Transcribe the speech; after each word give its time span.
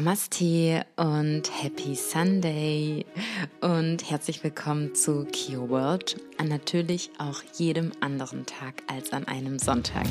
Namaste 0.00 0.86
und 0.96 1.42
Happy 1.62 1.94
Sunday 1.94 3.04
und 3.60 4.10
herzlich 4.10 4.42
willkommen 4.42 4.94
zu 4.94 5.26
Kio 5.26 5.68
World 5.68 6.16
an 6.38 6.48
natürlich 6.48 7.10
auch 7.18 7.42
jedem 7.58 7.92
anderen 8.00 8.46
Tag 8.46 8.82
als 8.86 9.12
an 9.12 9.28
einem 9.28 9.58
Sonntag. 9.58 10.06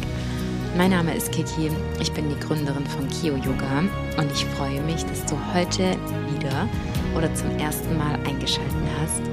Mein 0.77 0.91
Name 0.91 1.15
ist 1.15 1.31
Kiki, 1.31 1.71
ich 1.99 2.11
bin 2.11 2.29
die 2.29 2.39
Gründerin 2.39 2.85
von 2.85 3.09
Kio 3.09 3.35
Yoga 3.37 3.79
und 4.19 4.31
ich 4.31 4.45
freue 4.45 4.79
mich, 4.83 5.03
dass 5.05 5.25
du 5.25 5.35
heute 5.55 5.97
wieder 6.35 6.69
oder 7.17 7.33
zum 7.33 7.49
ersten 7.57 7.97
Mal 7.97 8.13
eingeschaltet 8.27 8.75
hast 9.01 9.23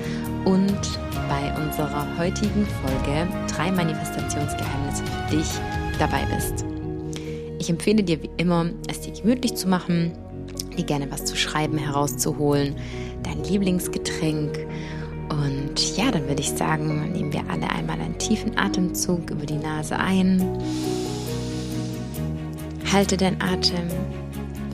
und 0.47 0.81
bei 1.29 1.55
unserer 1.63 2.17
heutigen 2.17 2.67
Folge 2.81 3.29
drei 3.55 3.71
Manifestationsgeheimnisse 3.73 5.05
für 5.05 5.37
dich 5.37 5.49
dabei 5.99 6.25
bist. 6.35 6.65
Ich 7.59 7.69
empfehle 7.69 8.03
dir 8.03 8.23
wie 8.23 8.31
immer, 8.39 8.71
es 8.89 9.03
dir 9.03 9.13
gemütlich 9.13 9.55
zu 9.55 9.69
machen, 9.69 10.13
dir 10.77 10.85
gerne 10.85 11.11
was 11.11 11.25
zu 11.25 11.37
schreiben 11.37 11.79
herauszuholen, 11.79 12.77
dein 13.23 13.43
Lieblingsgetränk. 13.45 14.67
Und 15.29 15.97
ja, 15.97 16.11
dann 16.11 16.29
würde 16.29 16.41
ich 16.41 16.51
sagen, 16.51 17.13
nehmen 17.13 17.33
wir 17.33 17.43
alle 17.51 17.69
einmal 17.71 18.01
einen 18.01 18.19
tiefen 18.19 18.57
Atemzug 18.57 19.31
über 19.31 19.45
die 19.45 19.57
Nase 19.57 19.99
ein. 19.99 20.41
Halte 22.93 23.17
deinen 23.17 23.41
Atem 23.43 23.89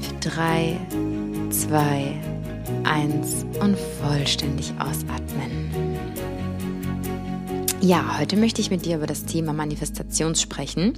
für 0.01 0.29
drei, 0.29 0.77
zwei, 1.51 2.15
eins 2.85 3.47
und 3.61 3.77
vollständig 4.03 4.73
ausatmen. 4.79 5.63
Ja, 7.81 8.19
heute 8.19 8.37
möchte 8.37 8.61
ich 8.61 8.71
mit 8.71 8.85
dir 8.87 8.97
über 8.97 9.09
das 9.09 9.25
Thema 9.25 9.53
Manifestation 9.53 10.37
sprechen. 10.37 10.93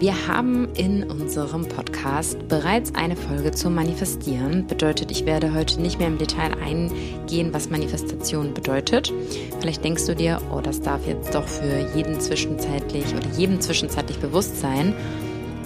Wir 0.00 0.26
haben 0.26 0.66
in 0.76 1.02
unserem 1.10 1.68
Podcast 1.68 2.48
bereits 2.48 2.94
eine 2.94 3.16
Folge 3.16 3.52
zum 3.52 3.74
Manifestieren. 3.74 4.66
Bedeutet, 4.66 5.10
ich 5.10 5.26
werde 5.26 5.52
heute 5.52 5.78
nicht 5.78 5.98
mehr 5.98 6.08
im 6.08 6.16
Detail 6.16 6.54
eingehen, 6.58 7.52
was 7.52 7.68
Manifestation 7.68 8.54
bedeutet. 8.54 9.12
Vielleicht 9.60 9.84
denkst 9.84 10.06
du 10.06 10.16
dir, 10.16 10.40
oh, 10.50 10.62
das 10.62 10.80
darf 10.80 11.06
jetzt 11.06 11.34
doch 11.34 11.46
für 11.46 11.86
jeden 11.94 12.18
zwischenzeitlich 12.18 13.04
oder 13.14 13.28
jedem 13.36 13.60
zwischenzeitlich 13.60 14.18
bewusst 14.20 14.58
sein. 14.58 14.94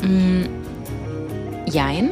Mm, 0.02 0.46
jein. 1.70 2.10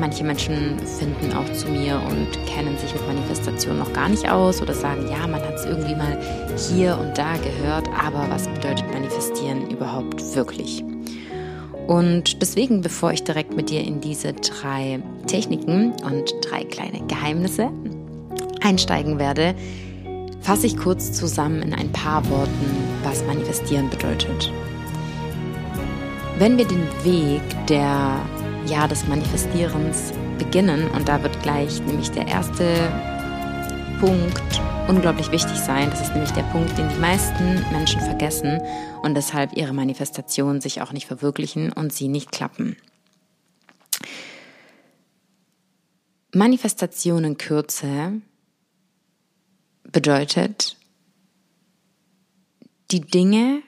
Manche 0.00 0.24
Menschen 0.24 0.78
finden 0.78 1.36
auch 1.36 1.52
zu 1.52 1.68
mir 1.68 2.00
und 2.08 2.32
kennen 2.46 2.78
sich 2.78 2.94
mit 2.94 3.06
Manifestation 3.06 3.78
noch 3.78 3.92
gar 3.92 4.08
nicht 4.08 4.26
aus 4.30 4.62
oder 4.62 4.72
sagen, 4.72 5.06
ja, 5.10 5.26
man 5.26 5.42
hat 5.42 5.56
es 5.56 5.66
irgendwie 5.66 5.96
mal 5.96 6.18
hier 6.56 6.96
und 6.98 7.18
da 7.18 7.36
gehört, 7.36 7.88
aber 7.88 8.24
was 8.30 8.48
bedeutet 8.48 8.90
Manifestieren 8.90 9.68
überhaupt 9.68 10.34
wirklich? 10.34 10.82
Und 11.90 12.40
deswegen, 12.40 12.82
bevor 12.82 13.10
ich 13.10 13.24
direkt 13.24 13.56
mit 13.56 13.68
dir 13.68 13.80
in 13.80 14.00
diese 14.00 14.32
drei 14.32 15.02
Techniken 15.26 15.90
und 16.04 16.32
drei 16.40 16.62
kleine 16.62 17.04
Geheimnisse 17.08 17.68
einsteigen 18.60 19.18
werde, 19.18 19.56
fasse 20.40 20.68
ich 20.68 20.76
kurz 20.76 21.10
zusammen 21.10 21.62
in 21.62 21.74
ein 21.74 21.90
paar 21.90 22.24
Worten, 22.30 22.76
was 23.02 23.24
manifestieren 23.24 23.90
bedeutet. 23.90 24.52
Wenn 26.38 26.58
wir 26.58 26.64
den 26.64 26.86
Weg 27.02 27.42
der 27.66 28.20
ja 28.68 28.86
des 28.86 29.08
Manifestierens 29.08 30.12
beginnen 30.38 30.88
und 30.94 31.08
da 31.08 31.20
wird 31.24 31.42
gleich 31.42 31.82
nämlich 31.88 32.12
der 32.12 32.28
erste 32.28 32.88
Punkt 34.00 34.60
unglaublich 34.88 35.30
wichtig 35.30 35.58
sein. 35.58 35.90
Das 35.90 36.00
ist 36.00 36.14
nämlich 36.14 36.32
der 36.32 36.42
Punkt, 36.44 36.76
den 36.78 36.88
die 36.88 36.98
meisten 36.98 37.60
Menschen 37.70 38.00
vergessen 38.00 38.60
und 39.02 39.14
deshalb 39.14 39.54
ihre 39.54 39.74
Manifestationen 39.74 40.62
sich 40.62 40.80
auch 40.80 40.92
nicht 40.92 41.06
verwirklichen 41.06 41.70
und 41.70 41.92
sie 41.92 42.08
nicht 42.08 42.32
klappen. 42.32 42.76
Manifestation 46.32 47.24
in 47.24 47.36
Kürze 47.36 48.22
bedeutet, 49.84 50.76
die 52.90 53.02
Dinge, 53.02 53.62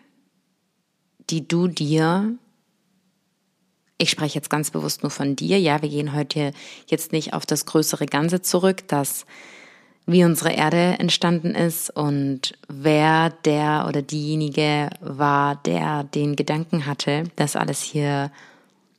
die 1.29 1.47
du 1.47 1.69
dir, 1.69 2.35
ich 3.99 4.11
spreche 4.11 4.37
jetzt 4.37 4.51
ganz 4.51 4.71
bewusst 4.71 5.03
nur 5.03 5.11
von 5.11 5.37
dir, 5.37 5.61
ja, 5.61 5.83
wir 5.83 5.91
gehen 5.91 6.15
heute 6.15 6.53
jetzt 6.87 7.13
nicht 7.13 7.35
auf 7.35 7.45
das 7.45 7.67
größere 7.67 8.07
Ganze 8.07 8.41
zurück, 8.41 8.89
das 8.89 9.27
wie 10.07 10.25
unsere 10.25 10.53
Erde 10.53 10.99
entstanden 10.99 11.55
ist 11.55 11.91
und 11.91 12.55
wer 12.69 13.31
der 13.31 13.87
oder 13.89 14.03
diejenige 14.03 14.91
war, 15.01 15.57
der 15.57 16.05
den 16.05 16.35
Gedanken 16.37 16.87
hatte, 16.87 17.25
das 17.37 17.57
alles 17.57 17.81
hier 17.83 18.33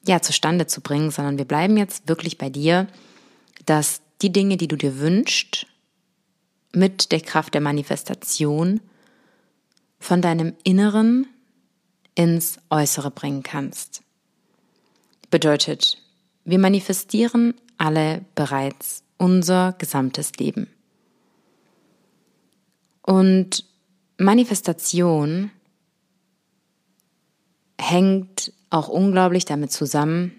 ja 0.08 0.22
zustande 0.22 0.68
zu 0.68 0.82
bringen, 0.82 1.12
sondern 1.12 1.38
wir 1.38 1.46
bleiben 1.46 1.78
jetzt 1.78 2.08
wirklich 2.08 2.38
bei 2.38 2.50
dir, 2.50 2.88
dass 3.66 4.02
die 4.22 4.32
Dinge, 4.32 4.58
die 4.58 4.68
du 4.68 4.78
dir 4.78 5.00
wünschst, 5.00 5.68
mit 6.74 7.12
der 7.12 7.22
Kraft 7.22 7.54
der 7.54 7.62
Manifestation 7.62 8.80
von 10.00 10.22
deinem 10.22 10.56
Inneren 10.64 11.28
ins 12.16 12.58
Äußere 12.70 13.12
bringen 13.12 13.44
kannst. 13.44 14.02
Bedeutet, 15.30 15.98
wir 16.46 16.60
manifestieren 16.60 17.54
alle 17.78 18.24
bereits 18.36 19.04
unser 19.18 19.74
gesamtes 19.78 20.34
Leben. 20.38 20.73
Und 23.04 23.66
Manifestation 24.18 25.52
hängt 27.80 28.54
auch 28.70 28.88
unglaublich 28.88 29.46
damit 29.46 29.72
zusammen, 29.72 30.32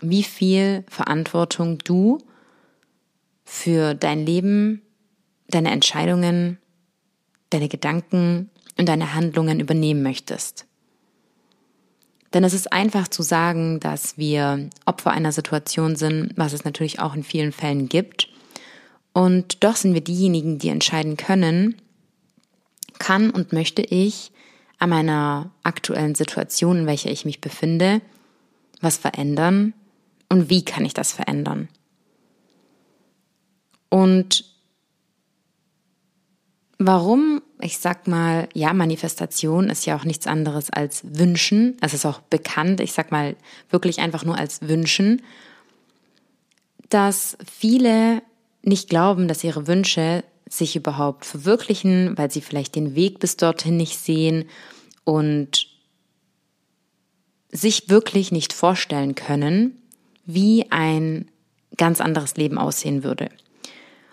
wie 0.00 0.22
viel 0.22 0.84
Verantwortung 0.88 1.78
du 1.78 2.18
für 3.44 3.94
dein 3.94 4.24
Leben, 4.24 4.82
deine 5.48 5.70
Entscheidungen, 5.70 6.58
deine 7.50 7.68
Gedanken 7.68 8.50
und 8.78 8.88
deine 8.88 9.14
Handlungen 9.14 9.60
übernehmen 9.60 10.02
möchtest. 10.02 10.66
Denn 12.32 12.42
es 12.42 12.52
ist 12.52 12.72
einfach 12.72 13.06
zu 13.06 13.22
sagen, 13.22 13.78
dass 13.78 14.18
wir 14.18 14.68
Opfer 14.86 15.12
einer 15.12 15.30
Situation 15.30 15.94
sind, 15.94 16.32
was 16.36 16.52
es 16.52 16.64
natürlich 16.64 16.98
auch 16.98 17.14
in 17.14 17.22
vielen 17.22 17.52
Fällen 17.52 17.88
gibt. 17.88 18.28
Und 19.12 19.62
doch 19.62 19.76
sind 19.76 19.94
wir 19.94 20.00
diejenigen, 20.00 20.58
die 20.58 20.70
entscheiden 20.70 21.16
können, 21.16 21.76
kann 22.98 23.30
und 23.30 23.52
möchte 23.52 23.82
ich 23.82 24.32
an 24.78 24.90
meiner 24.90 25.50
aktuellen 25.62 26.14
Situation, 26.14 26.78
in 26.80 26.86
welcher 26.86 27.10
ich 27.10 27.24
mich 27.24 27.40
befinde, 27.40 28.00
was 28.80 28.96
verändern 28.96 29.72
und 30.28 30.50
wie 30.50 30.64
kann 30.64 30.84
ich 30.84 30.94
das 30.94 31.12
verändern? 31.12 31.68
Und 33.88 34.44
warum, 36.78 37.42
ich 37.60 37.78
sag 37.78 38.08
mal, 38.08 38.48
ja, 38.52 38.72
Manifestation 38.72 39.70
ist 39.70 39.86
ja 39.86 39.96
auch 39.96 40.04
nichts 40.04 40.26
anderes 40.26 40.70
als 40.70 41.02
Wünschen. 41.04 41.76
Es 41.80 41.94
ist 41.94 42.04
auch 42.04 42.20
bekannt, 42.20 42.80
ich 42.80 42.92
sag 42.92 43.12
mal, 43.12 43.36
wirklich 43.70 44.00
einfach 44.00 44.24
nur 44.24 44.36
als 44.36 44.62
Wünschen, 44.62 45.22
dass 46.88 47.38
viele 47.50 48.22
nicht 48.62 48.88
glauben, 48.88 49.28
dass 49.28 49.44
ihre 49.44 49.66
Wünsche 49.66 50.24
sich 50.48 50.76
überhaupt 50.76 51.24
verwirklichen, 51.24 52.16
weil 52.16 52.30
sie 52.30 52.40
vielleicht 52.40 52.74
den 52.74 52.94
Weg 52.94 53.18
bis 53.18 53.36
dorthin 53.36 53.76
nicht 53.76 53.98
sehen 53.98 54.44
und 55.04 55.68
sich 57.50 57.88
wirklich 57.88 58.32
nicht 58.32 58.52
vorstellen 58.52 59.14
können, 59.14 59.80
wie 60.26 60.70
ein 60.70 61.30
ganz 61.76 62.00
anderes 62.00 62.36
Leben 62.36 62.58
aussehen 62.58 63.04
würde. 63.04 63.28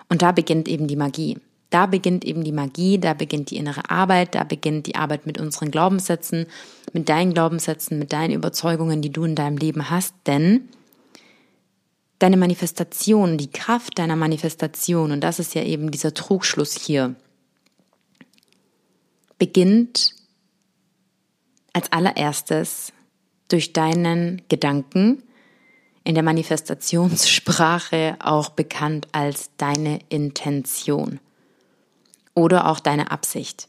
Und 0.09 0.21
da 0.21 0.31
beginnt 0.31 0.67
eben 0.67 0.87
die 0.87 0.95
Magie. 0.95 1.37
Da 1.69 1.85
beginnt 1.85 2.25
eben 2.25 2.43
die 2.43 2.51
Magie, 2.51 2.99
da 2.99 3.13
beginnt 3.13 3.49
die 3.49 3.55
innere 3.55 3.89
Arbeit, 3.89 4.35
da 4.35 4.43
beginnt 4.43 4.87
die 4.87 4.95
Arbeit 4.95 5.25
mit 5.25 5.39
unseren 5.39 5.71
Glaubenssätzen, 5.71 6.47
mit 6.91 7.07
deinen 7.07 7.33
Glaubenssätzen, 7.33 7.97
mit 7.97 8.11
deinen 8.11 8.33
Überzeugungen, 8.33 9.01
die 9.01 9.11
du 9.11 9.23
in 9.23 9.35
deinem 9.35 9.55
Leben 9.55 9.89
hast. 9.89 10.13
Denn 10.27 10.67
deine 12.21 12.37
Manifestation, 12.37 13.39
die 13.39 13.49
Kraft 13.49 13.97
deiner 13.97 14.15
Manifestation, 14.15 15.11
und 15.11 15.21
das 15.21 15.39
ist 15.39 15.55
ja 15.55 15.63
eben 15.63 15.89
dieser 15.89 16.13
Trugschluss 16.13 16.75
hier, 16.75 17.15
beginnt 19.39 20.13
als 21.73 21.91
allererstes 21.91 22.93
durch 23.47 23.73
deinen 23.73 24.43
Gedanken, 24.49 25.23
in 26.03 26.13
der 26.13 26.23
Manifestationssprache 26.23 28.17
auch 28.19 28.49
bekannt 28.49 29.07
als 29.13 29.49
deine 29.57 29.99
Intention 30.09 31.19
oder 32.35 32.67
auch 32.67 32.79
deine 32.79 33.09
Absicht. 33.09 33.67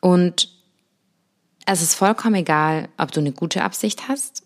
Und 0.00 0.50
es 1.66 1.82
ist 1.82 1.94
vollkommen 1.94 2.36
egal, 2.36 2.88
ob 2.96 3.12
du 3.12 3.20
eine 3.20 3.32
gute 3.32 3.62
Absicht 3.62 4.08
hast 4.08 4.43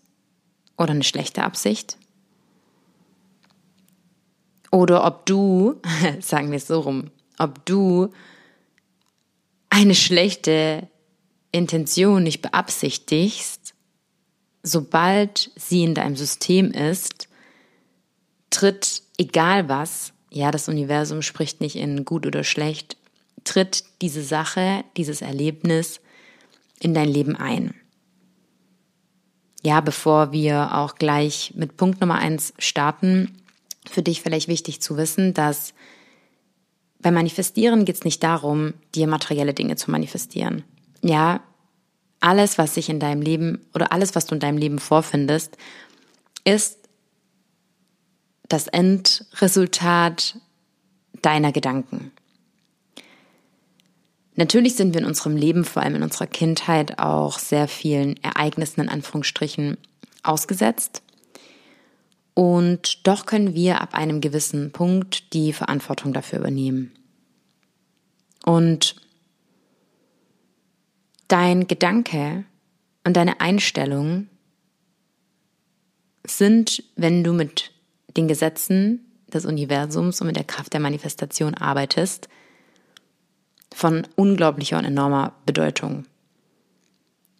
oder 0.79 0.91
eine 0.91 1.03
schlechte 1.03 1.43
Absicht. 1.43 1.97
Oder 4.71 5.05
ob 5.05 5.25
du, 5.25 5.79
sagen 6.19 6.49
wir 6.49 6.57
es 6.57 6.67
so 6.67 6.79
rum, 6.79 7.11
ob 7.37 7.65
du 7.65 8.11
eine 9.69 9.95
schlechte 9.95 10.87
Intention 11.51 12.23
nicht 12.23 12.41
beabsichtigst, 12.41 13.73
sobald 14.63 15.51
sie 15.55 15.83
in 15.83 15.95
deinem 15.95 16.15
System 16.15 16.71
ist, 16.71 17.27
tritt 18.49 19.03
egal 19.17 19.69
was, 19.69 20.13
ja, 20.31 20.51
das 20.51 20.69
Universum 20.69 21.21
spricht 21.21 21.61
nicht 21.61 21.75
in 21.75 22.05
gut 22.05 22.25
oder 22.25 22.43
schlecht, 22.43 22.97
tritt 23.43 23.83
diese 24.01 24.23
Sache, 24.23 24.83
dieses 24.97 25.21
Erlebnis 25.21 26.01
in 26.79 26.93
dein 26.93 27.09
Leben 27.09 27.35
ein. 27.35 27.73
Ja, 29.63 29.81
bevor 29.81 30.31
wir 30.31 30.75
auch 30.75 30.95
gleich 30.95 31.53
mit 31.55 31.75
Punkt 31.77 31.99
Nummer 31.99 32.15
eins 32.15 32.53
starten, 32.59 33.35
für 33.89 34.01
dich 34.01 34.21
vielleicht 34.21 34.47
wichtig 34.47 34.81
zu 34.81 34.97
wissen, 34.97 35.33
dass 35.33 35.73
beim 37.01 37.13
Manifestieren 37.13 37.85
geht 37.85 37.95
es 37.95 38.03
nicht 38.03 38.23
darum, 38.23 38.73
dir 38.93 39.07
materielle 39.07 39.53
Dinge 39.53 39.75
zu 39.75 39.89
manifestieren. 39.89 40.63
Ja, 41.01 41.41
alles, 42.19 42.57
was 42.57 42.73
sich 42.73 42.89
in 42.89 42.99
deinem 42.99 43.21
Leben 43.21 43.65
oder 43.73 43.91
alles, 43.93 44.15
was 44.15 44.25
du 44.25 44.35
in 44.35 44.41
deinem 44.41 44.57
Leben 44.57 44.79
vorfindest, 44.79 45.57
ist 46.43 46.77
das 48.49 48.67
Endresultat 48.67 50.37
deiner 51.21 51.51
Gedanken. 51.51 52.11
Natürlich 54.39 54.75
sind 54.77 54.93
wir 54.93 55.01
in 55.01 55.05
unserem 55.05 55.35
Leben, 55.35 55.65
vor 55.65 55.81
allem 55.81 55.95
in 55.95 56.03
unserer 56.03 56.25
Kindheit, 56.25 56.97
auch 56.97 57.37
sehr 57.39 57.67
vielen 57.67 58.15
Ereignissen 58.23 58.79
in 58.79 58.87
Anführungsstrichen 58.87 59.75
ausgesetzt. 60.23 61.03
Und 62.35 63.05
doch 63.05 63.25
können 63.25 63.53
wir 63.53 63.81
ab 63.81 63.93
einem 63.95 64.21
gewissen 64.21 64.71
Punkt 64.71 65.33
die 65.33 65.51
Verantwortung 65.51 66.13
dafür 66.13 66.39
übernehmen. 66.39 66.93
Und 68.45 68.95
dein 71.27 71.67
Gedanke 71.67 72.45
und 73.03 73.17
deine 73.17 73.41
Einstellung 73.41 74.29
sind, 76.25 76.81
wenn 76.95 77.25
du 77.25 77.33
mit 77.33 77.73
den 78.15 78.29
Gesetzen 78.29 79.05
des 79.27 79.45
Universums 79.45 80.21
und 80.21 80.27
mit 80.27 80.37
der 80.37 80.45
Kraft 80.45 80.71
der 80.71 80.79
Manifestation 80.79 81.55
arbeitest, 81.55 82.29
von 83.79 84.05
unglaublicher 84.15 84.77
und 84.77 84.85
enormer 84.85 85.33
Bedeutung. 85.45 86.05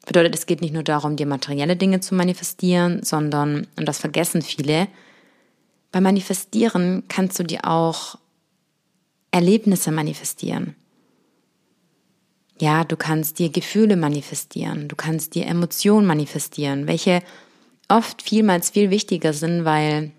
Bedeutet, 0.05 0.33
es 0.33 0.45
geht 0.45 0.61
nicht 0.61 0.73
nur 0.73 0.83
darum, 0.83 1.17
dir 1.17 1.27
materielle 1.27 1.75
Dinge 1.75 1.99
zu 1.99 2.15
manifestieren, 2.15 3.03
sondern, 3.03 3.67
und 3.75 3.85
das 3.85 3.99
vergessen 3.99 4.41
viele, 4.41 4.87
beim 5.91 6.03
Manifestieren 6.03 7.03
kannst 7.09 7.37
du 7.39 7.43
dir 7.43 7.65
auch 7.65 8.17
Erlebnisse 9.31 9.91
manifestieren. 9.91 10.75
Ja, 12.59 12.85
du 12.85 12.95
kannst 12.95 13.39
dir 13.39 13.49
Gefühle 13.49 13.97
manifestieren, 13.97 14.87
du 14.87 14.95
kannst 14.95 15.35
dir 15.35 15.45
Emotionen 15.45 16.07
manifestieren, 16.07 16.87
welche 16.87 17.21
oft 17.89 18.21
vielmals 18.21 18.69
viel 18.69 18.89
wichtiger 18.89 19.33
sind, 19.33 19.65
weil 19.65 20.11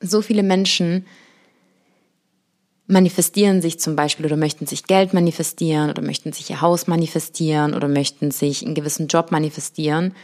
so 0.00 0.22
viele 0.22 0.42
Menschen 0.42 1.04
manifestieren 2.86 3.62
sich 3.62 3.80
zum 3.80 3.96
Beispiel 3.96 4.26
oder 4.26 4.36
möchten 4.36 4.66
sich 4.66 4.84
Geld 4.84 5.12
manifestieren 5.12 5.90
oder 5.90 6.02
möchten 6.02 6.32
sich 6.32 6.50
ihr 6.50 6.60
Haus 6.60 6.86
manifestieren 6.86 7.74
oder 7.74 7.88
möchten 7.88 8.30
sich 8.30 8.64
einen 8.64 8.74
gewissen 8.74 9.08
Job 9.08 9.32
manifestieren. 9.32 10.14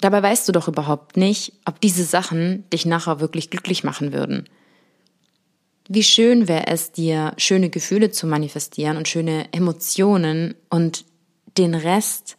Dabei 0.00 0.22
weißt 0.22 0.48
du 0.48 0.52
doch 0.52 0.68
überhaupt 0.68 1.16
nicht, 1.16 1.52
ob 1.64 1.80
diese 1.80 2.04
Sachen 2.04 2.68
dich 2.70 2.86
nachher 2.86 3.20
wirklich 3.20 3.50
glücklich 3.50 3.84
machen 3.84 4.12
würden. 4.12 4.48
Wie 5.88 6.02
schön 6.02 6.48
wäre 6.48 6.68
es 6.68 6.92
dir, 6.92 7.34
schöne 7.36 7.68
Gefühle 7.68 8.10
zu 8.10 8.26
manifestieren 8.26 8.96
und 8.96 9.08
schöne 9.08 9.52
Emotionen 9.52 10.54
und 10.70 11.04
den 11.58 11.74
Rest 11.74 12.36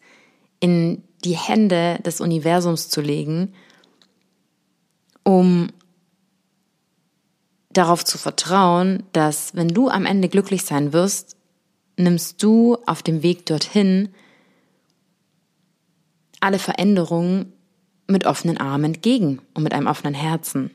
in 0.59 1.03
die 1.23 1.37
Hände 1.37 1.99
des 2.05 2.21
Universums 2.21 2.89
zu 2.89 3.01
legen, 3.01 3.53
um 5.23 5.67
darauf 7.73 8.03
zu 8.03 8.17
vertrauen, 8.17 9.03
dass 9.13 9.55
wenn 9.55 9.69
du 9.69 9.89
am 9.89 10.05
Ende 10.05 10.29
glücklich 10.29 10.63
sein 10.63 10.93
wirst, 10.93 11.35
nimmst 11.97 12.41
du 12.43 12.77
auf 12.85 13.03
dem 13.03 13.23
Weg 13.23 13.45
dorthin 13.45 14.09
alle 16.39 16.59
Veränderungen 16.59 17.53
mit 18.07 18.25
offenen 18.25 18.57
Armen 18.57 18.85
entgegen 18.85 19.41
und 19.53 19.63
mit 19.63 19.73
einem 19.73 19.87
offenen 19.87 20.13
Herzen. 20.13 20.71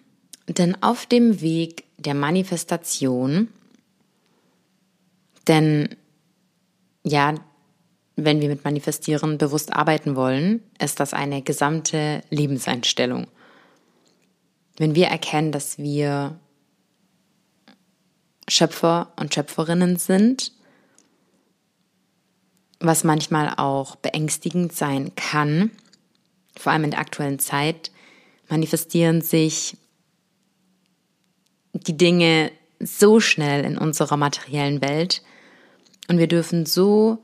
Denn 0.48 0.80
auf 0.82 1.06
dem 1.06 1.40
Weg 1.40 1.84
der 1.98 2.14
Manifestation, 2.14 3.48
denn 5.48 5.88
ja, 7.04 7.34
wenn 8.14 8.40
wir 8.40 8.48
mit 8.48 8.64
Manifestieren 8.64 9.38
bewusst 9.38 9.72
arbeiten 9.72 10.16
wollen, 10.16 10.62
ist 10.80 11.00
das 11.00 11.12
eine 11.12 11.42
gesamte 11.42 12.22
Lebenseinstellung. 12.30 13.26
Wenn 14.78 14.94
wir 14.94 15.06
erkennen, 15.08 15.52
dass 15.52 15.78
wir 15.78 16.38
Schöpfer 18.48 19.12
und 19.16 19.34
Schöpferinnen 19.34 19.96
sind, 19.96 20.52
was 22.78 23.04
manchmal 23.04 23.54
auch 23.56 23.96
beängstigend 23.96 24.72
sein 24.72 25.14
kann, 25.16 25.70
vor 26.56 26.72
allem 26.72 26.84
in 26.84 26.90
der 26.90 27.00
aktuellen 27.00 27.38
Zeit, 27.38 27.90
manifestieren 28.48 29.20
sich 29.22 29.76
die 31.72 31.96
Dinge 31.96 32.52
so 32.78 33.20
schnell 33.20 33.64
in 33.64 33.78
unserer 33.78 34.16
materiellen 34.16 34.80
Welt 34.80 35.22
und 36.08 36.18
wir 36.18 36.28
dürfen 36.28 36.66
so 36.66 37.18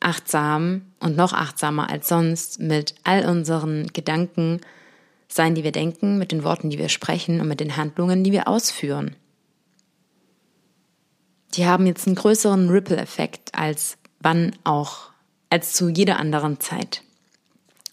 achtsam 0.00 0.92
und 1.00 1.16
noch 1.16 1.32
achtsamer 1.32 1.90
als 1.90 2.08
sonst 2.08 2.60
mit 2.60 2.94
all 3.04 3.26
unseren 3.26 3.88
Gedanken 3.92 4.60
sein, 5.28 5.54
die 5.54 5.64
wir 5.64 5.72
denken, 5.72 6.18
mit 6.18 6.30
den 6.32 6.44
Worten, 6.44 6.70
die 6.70 6.78
wir 6.78 6.88
sprechen 6.88 7.40
und 7.40 7.48
mit 7.48 7.60
den 7.60 7.76
Handlungen, 7.76 8.22
die 8.22 8.32
wir 8.32 8.46
ausführen. 8.46 9.16
Die 11.54 11.66
haben 11.66 11.86
jetzt 11.86 12.06
einen 12.06 12.16
größeren 12.16 12.68
Ripple-Effekt 12.68 13.54
als 13.54 13.96
wann 14.20 14.56
auch, 14.64 15.10
als 15.50 15.72
zu 15.74 15.88
jeder 15.88 16.18
anderen 16.18 16.60
Zeit. 16.60 17.02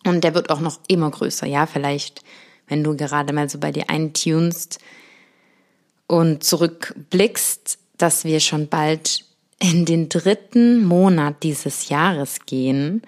Und 0.06 0.24
der 0.24 0.34
wird 0.34 0.50
auch 0.50 0.62
noch 0.62 0.80
immer 0.88 1.12
größer, 1.12 1.46
ja, 1.46 1.66
vielleicht, 1.66 2.24
wenn 2.68 2.84
du 2.84 2.96
gerade 2.96 3.34
mal 3.34 3.50
so 3.50 3.60
bei 3.60 3.72
dir 3.72 3.90
eintunst, 3.90 4.80
und 6.12 6.44
zurückblickst, 6.44 7.80
dass 7.98 8.26
wir 8.26 8.42
schon 8.42 8.68
bald 8.68 9.24
in 9.60 9.86
den 9.86 10.10
dritten 10.10 10.84
Monat 10.84 11.42
dieses 11.42 11.88
Jahres 11.88 12.40
gehen 12.46 13.02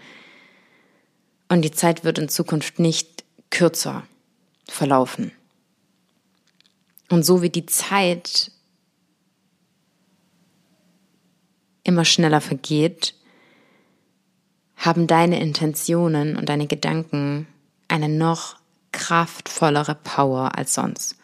und 1.50 1.64
die 1.64 1.72
Zeit 1.72 2.06
wird 2.06 2.18
in 2.18 2.30
Zukunft 2.30 2.80
nicht 2.80 3.26
kürzer 3.50 4.04
verlaufen. 4.70 5.34
Und 7.10 7.24
so 7.24 7.42
wie 7.42 7.50
die 7.50 7.66
Zeit 7.66 8.53
immer 11.84 12.06
schneller 12.06 12.42
vergeht, 12.42 13.16
haben 14.78 15.08
deine 15.08 15.40
Intentionen 15.40 16.36
und 16.36 16.50
deine 16.50 16.68
Gedanken 16.68 17.48
eine 17.88 18.10
noch 18.10 18.58
kraftvollere 18.92 19.96
Power 19.96 20.58
als 20.58 20.74
sonst. 20.74 21.16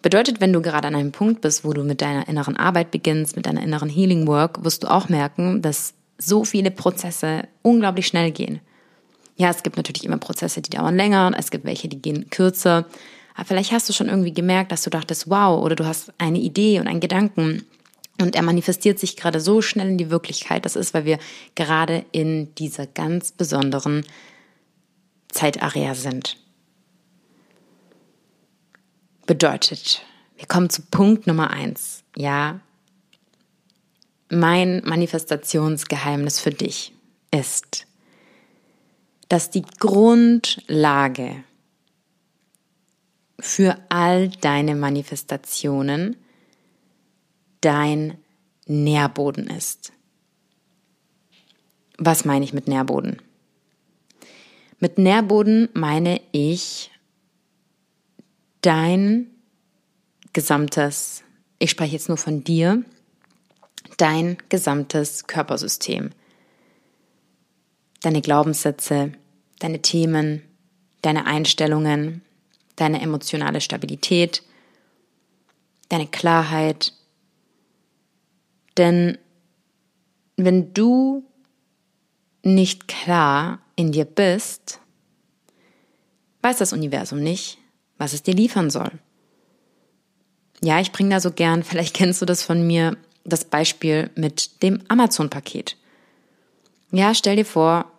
Bedeutet, 0.00 0.40
wenn 0.40 0.52
du 0.52 0.62
gerade 0.62 0.86
an 0.86 0.94
einem 0.94 1.12
Punkt 1.12 1.40
bist, 1.40 1.64
wo 1.64 1.72
du 1.72 1.82
mit 1.82 2.00
deiner 2.00 2.28
inneren 2.28 2.56
Arbeit 2.56 2.90
beginnst, 2.90 3.36
mit 3.36 3.46
deiner 3.46 3.62
inneren 3.62 3.88
Healing 3.88 4.26
Work, 4.26 4.64
wirst 4.64 4.84
du 4.84 4.88
auch 4.88 5.08
merken, 5.08 5.60
dass 5.60 5.94
so 6.18 6.44
viele 6.44 6.70
Prozesse 6.70 7.48
unglaublich 7.62 8.06
schnell 8.06 8.30
gehen. 8.30 8.60
Ja, 9.36 9.50
es 9.50 9.62
gibt 9.62 9.76
natürlich 9.76 10.04
immer 10.04 10.18
Prozesse, 10.18 10.60
die 10.60 10.70
dauern 10.70 10.96
länger, 10.96 11.32
es 11.36 11.50
gibt 11.50 11.64
welche, 11.64 11.88
die 11.88 12.00
gehen 12.00 12.30
kürzer. 12.30 12.86
Aber 13.34 13.44
vielleicht 13.44 13.72
hast 13.72 13.88
du 13.88 13.92
schon 13.92 14.08
irgendwie 14.08 14.32
gemerkt, 14.32 14.72
dass 14.72 14.82
du 14.82 14.90
dachtest, 14.90 15.30
wow, 15.30 15.62
oder 15.62 15.76
du 15.76 15.86
hast 15.86 16.12
eine 16.18 16.38
Idee 16.38 16.80
und 16.80 16.88
einen 16.88 17.00
Gedanken 17.00 17.64
und 18.20 18.34
er 18.34 18.42
manifestiert 18.42 18.98
sich 18.98 19.16
gerade 19.16 19.40
so 19.40 19.62
schnell 19.62 19.88
in 19.88 19.98
die 19.98 20.10
Wirklichkeit. 20.10 20.64
Das 20.64 20.76
ist, 20.76 20.94
weil 20.94 21.04
wir 21.04 21.18
gerade 21.54 22.04
in 22.12 22.54
dieser 22.56 22.86
ganz 22.86 23.32
besonderen 23.32 24.04
Zeitarea 25.28 25.94
sind. 25.94 26.36
Bedeutet, 29.26 30.02
wir 30.36 30.46
kommen 30.46 30.70
zu 30.70 30.82
Punkt 30.82 31.26
Nummer 31.26 31.50
eins. 31.50 32.02
Ja, 32.16 32.60
mein 34.30 34.82
Manifestationsgeheimnis 34.84 36.40
für 36.40 36.50
dich 36.50 36.92
ist, 37.30 37.86
dass 39.28 39.50
die 39.50 39.64
Grundlage 39.78 41.44
für 43.40 43.78
all 43.88 44.28
deine 44.28 44.74
Manifestationen 44.74 46.16
dein 47.60 48.18
Nährboden 48.66 49.48
ist. 49.48 49.92
Was 51.98 52.24
meine 52.24 52.44
ich 52.44 52.52
mit 52.52 52.68
Nährboden? 52.68 53.20
Mit 54.78 54.98
Nährboden 54.98 55.68
meine 55.74 56.20
ich 56.32 56.90
dein 58.60 59.26
gesamtes, 60.32 61.24
ich 61.58 61.70
spreche 61.70 61.94
jetzt 61.94 62.08
nur 62.08 62.18
von 62.18 62.44
dir, 62.44 62.84
dein 63.96 64.36
gesamtes 64.48 65.26
Körpersystem. 65.26 66.10
deine 68.02 68.22
Glaubenssätze, 68.22 69.12
deine 69.58 69.82
Themen, 69.82 70.42
deine 71.02 71.26
Einstellungen, 71.26 72.22
deine 72.76 73.00
emotionale 73.00 73.60
Stabilität, 73.60 74.42
deine 75.88 76.06
Klarheit. 76.06 76.92
Denn 78.78 79.18
wenn 80.36 80.72
du 80.72 81.24
nicht 82.42 82.88
klar 82.88 83.60
in 83.76 83.92
dir 83.92 84.04
bist, 84.04 84.80
weiß 86.42 86.58
das 86.58 86.72
Universum 86.72 87.20
nicht, 87.20 87.58
was 87.98 88.12
es 88.12 88.22
dir 88.22 88.34
liefern 88.34 88.70
soll. 88.70 88.92
Ja, 90.62 90.80
ich 90.80 90.92
bringe 90.92 91.10
da 91.10 91.20
so 91.20 91.32
gern, 91.32 91.62
vielleicht 91.64 91.94
kennst 91.94 92.22
du 92.22 92.26
das 92.26 92.42
von 92.42 92.66
mir, 92.66 92.96
das 93.24 93.44
Beispiel 93.44 94.10
mit 94.14 94.62
dem 94.62 94.80
Amazon-Paket. 94.88 95.76
Ja, 96.92 97.14
stell 97.14 97.36
dir 97.36 97.44
vor, 97.44 97.92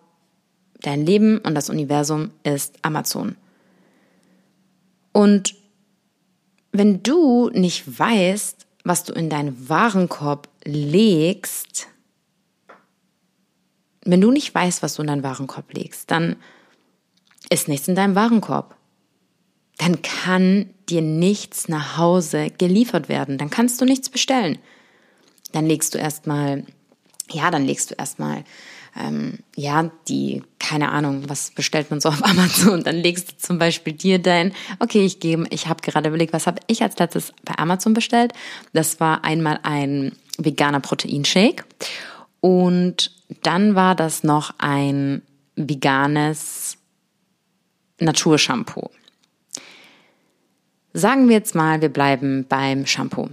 dein 0.81 1.05
Leben 1.05 1.37
und 1.39 1.53
das 1.53 1.69
Universum 1.69 2.31
ist 2.43 2.77
Amazon. 2.81 3.35
Und 5.11 5.55
wenn 6.71 7.03
du 7.03 7.49
nicht 7.49 7.99
weißt, 7.99 8.65
was 8.83 9.03
du 9.03 9.13
in 9.13 9.29
deinen 9.29 9.69
Warenkorb 9.69 10.47
legst, 10.73 11.87
wenn 14.05 14.21
du 14.21 14.31
nicht 14.31 14.53
weißt, 14.53 14.81
was 14.81 14.95
du 14.95 15.01
in 15.01 15.07
deinen 15.07 15.23
Warenkorb 15.23 15.73
legst, 15.73 16.09
dann 16.11 16.37
ist 17.49 17.67
nichts 17.67 17.87
in 17.87 17.95
deinem 17.95 18.15
Warenkorb. 18.15 18.75
Dann 19.77 20.01
kann 20.01 20.69
dir 20.89 21.01
nichts 21.01 21.69
nach 21.69 21.97
Hause 21.97 22.49
geliefert 22.57 23.09
werden. 23.09 23.37
Dann 23.37 23.49
kannst 23.49 23.79
du 23.79 23.85
nichts 23.85 24.09
bestellen. 24.09 24.57
Dann 25.51 25.65
legst 25.65 25.93
du 25.93 25.97
erstmal, 25.97 26.65
ja, 27.31 27.49
dann 27.49 27.65
legst 27.65 27.91
du 27.91 27.95
erstmal, 27.95 28.43
ähm, 28.99 29.39
ja, 29.55 29.91
die, 30.07 30.43
keine 30.59 30.89
Ahnung, 30.89 31.29
was 31.29 31.51
bestellt 31.51 31.89
man 31.91 32.01
so 32.01 32.09
auf 32.09 32.23
Amazon? 32.23 32.83
Dann 32.83 32.97
legst 32.97 33.31
du 33.31 33.37
zum 33.37 33.57
Beispiel 33.57 33.93
dir 33.93 34.19
dein, 34.19 34.53
okay, 34.79 35.05
ich 35.05 35.19
gebe, 35.19 35.45
ich 35.49 35.67
habe 35.67 35.81
gerade 35.81 36.09
überlegt, 36.09 36.33
was 36.33 36.47
habe 36.47 36.61
ich 36.67 36.81
als 36.83 36.97
letztes 36.97 37.33
bei 37.45 37.57
Amazon 37.57 37.93
bestellt? 37.93 38.33
Das 38.73 38.99
war 38.99 39.23
einmal 39.23 39.59
ein 39.63 40.13
veganer 40.39 40.79
Proteinshake 40.79 41.65
und 42.39 43.11
dann 43.43 43.75
war 43.75 43.95
das 43.95 44.23
noch 44.23 44.53
ein 44.57 45.21
veganes 45.55 46.77
Naturshampoo. 47.99 48.89
Sagen 50.93 51.27
wir 51.27 51.35
jetzt 51.35 51.53
mal, 51.53 51.81
wir 51.81 51.89
bleiben 51.89 52.45
beim 52.47 52.85
Shampoo. 52.85 53.29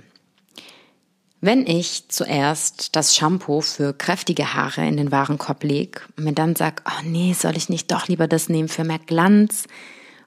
Wenn 1.40 1.66
ich 1.66 2.08
zuerst 2.08 2.96
das 2.96 3.14
Shampoo 3.14 3.60
für 3.60 3.92
kräftige 3.94 4.54
Haare 4.54 4.86
in 4.86 4.96
den 4.96 5.12
Warenkorb 5.12 5.62
lege 5.64 6.00
und 6.16 6.24
mir 6.24 6.32
dann 6.32 6.56
sage, 6.56 6.82
oh 6.86 7.02
nee, 7.04 7.32
soll 7.32 7.56
ich 7.56 7.68
nicht 7.68 7.90
doch 7.92 8.08
lieber 8.08 8.26
das 8.26 8.48
nehmen 8.48 8.68
für 8.68 8.84
mehr 8.84 8.98
Glanz? 8.98 9.66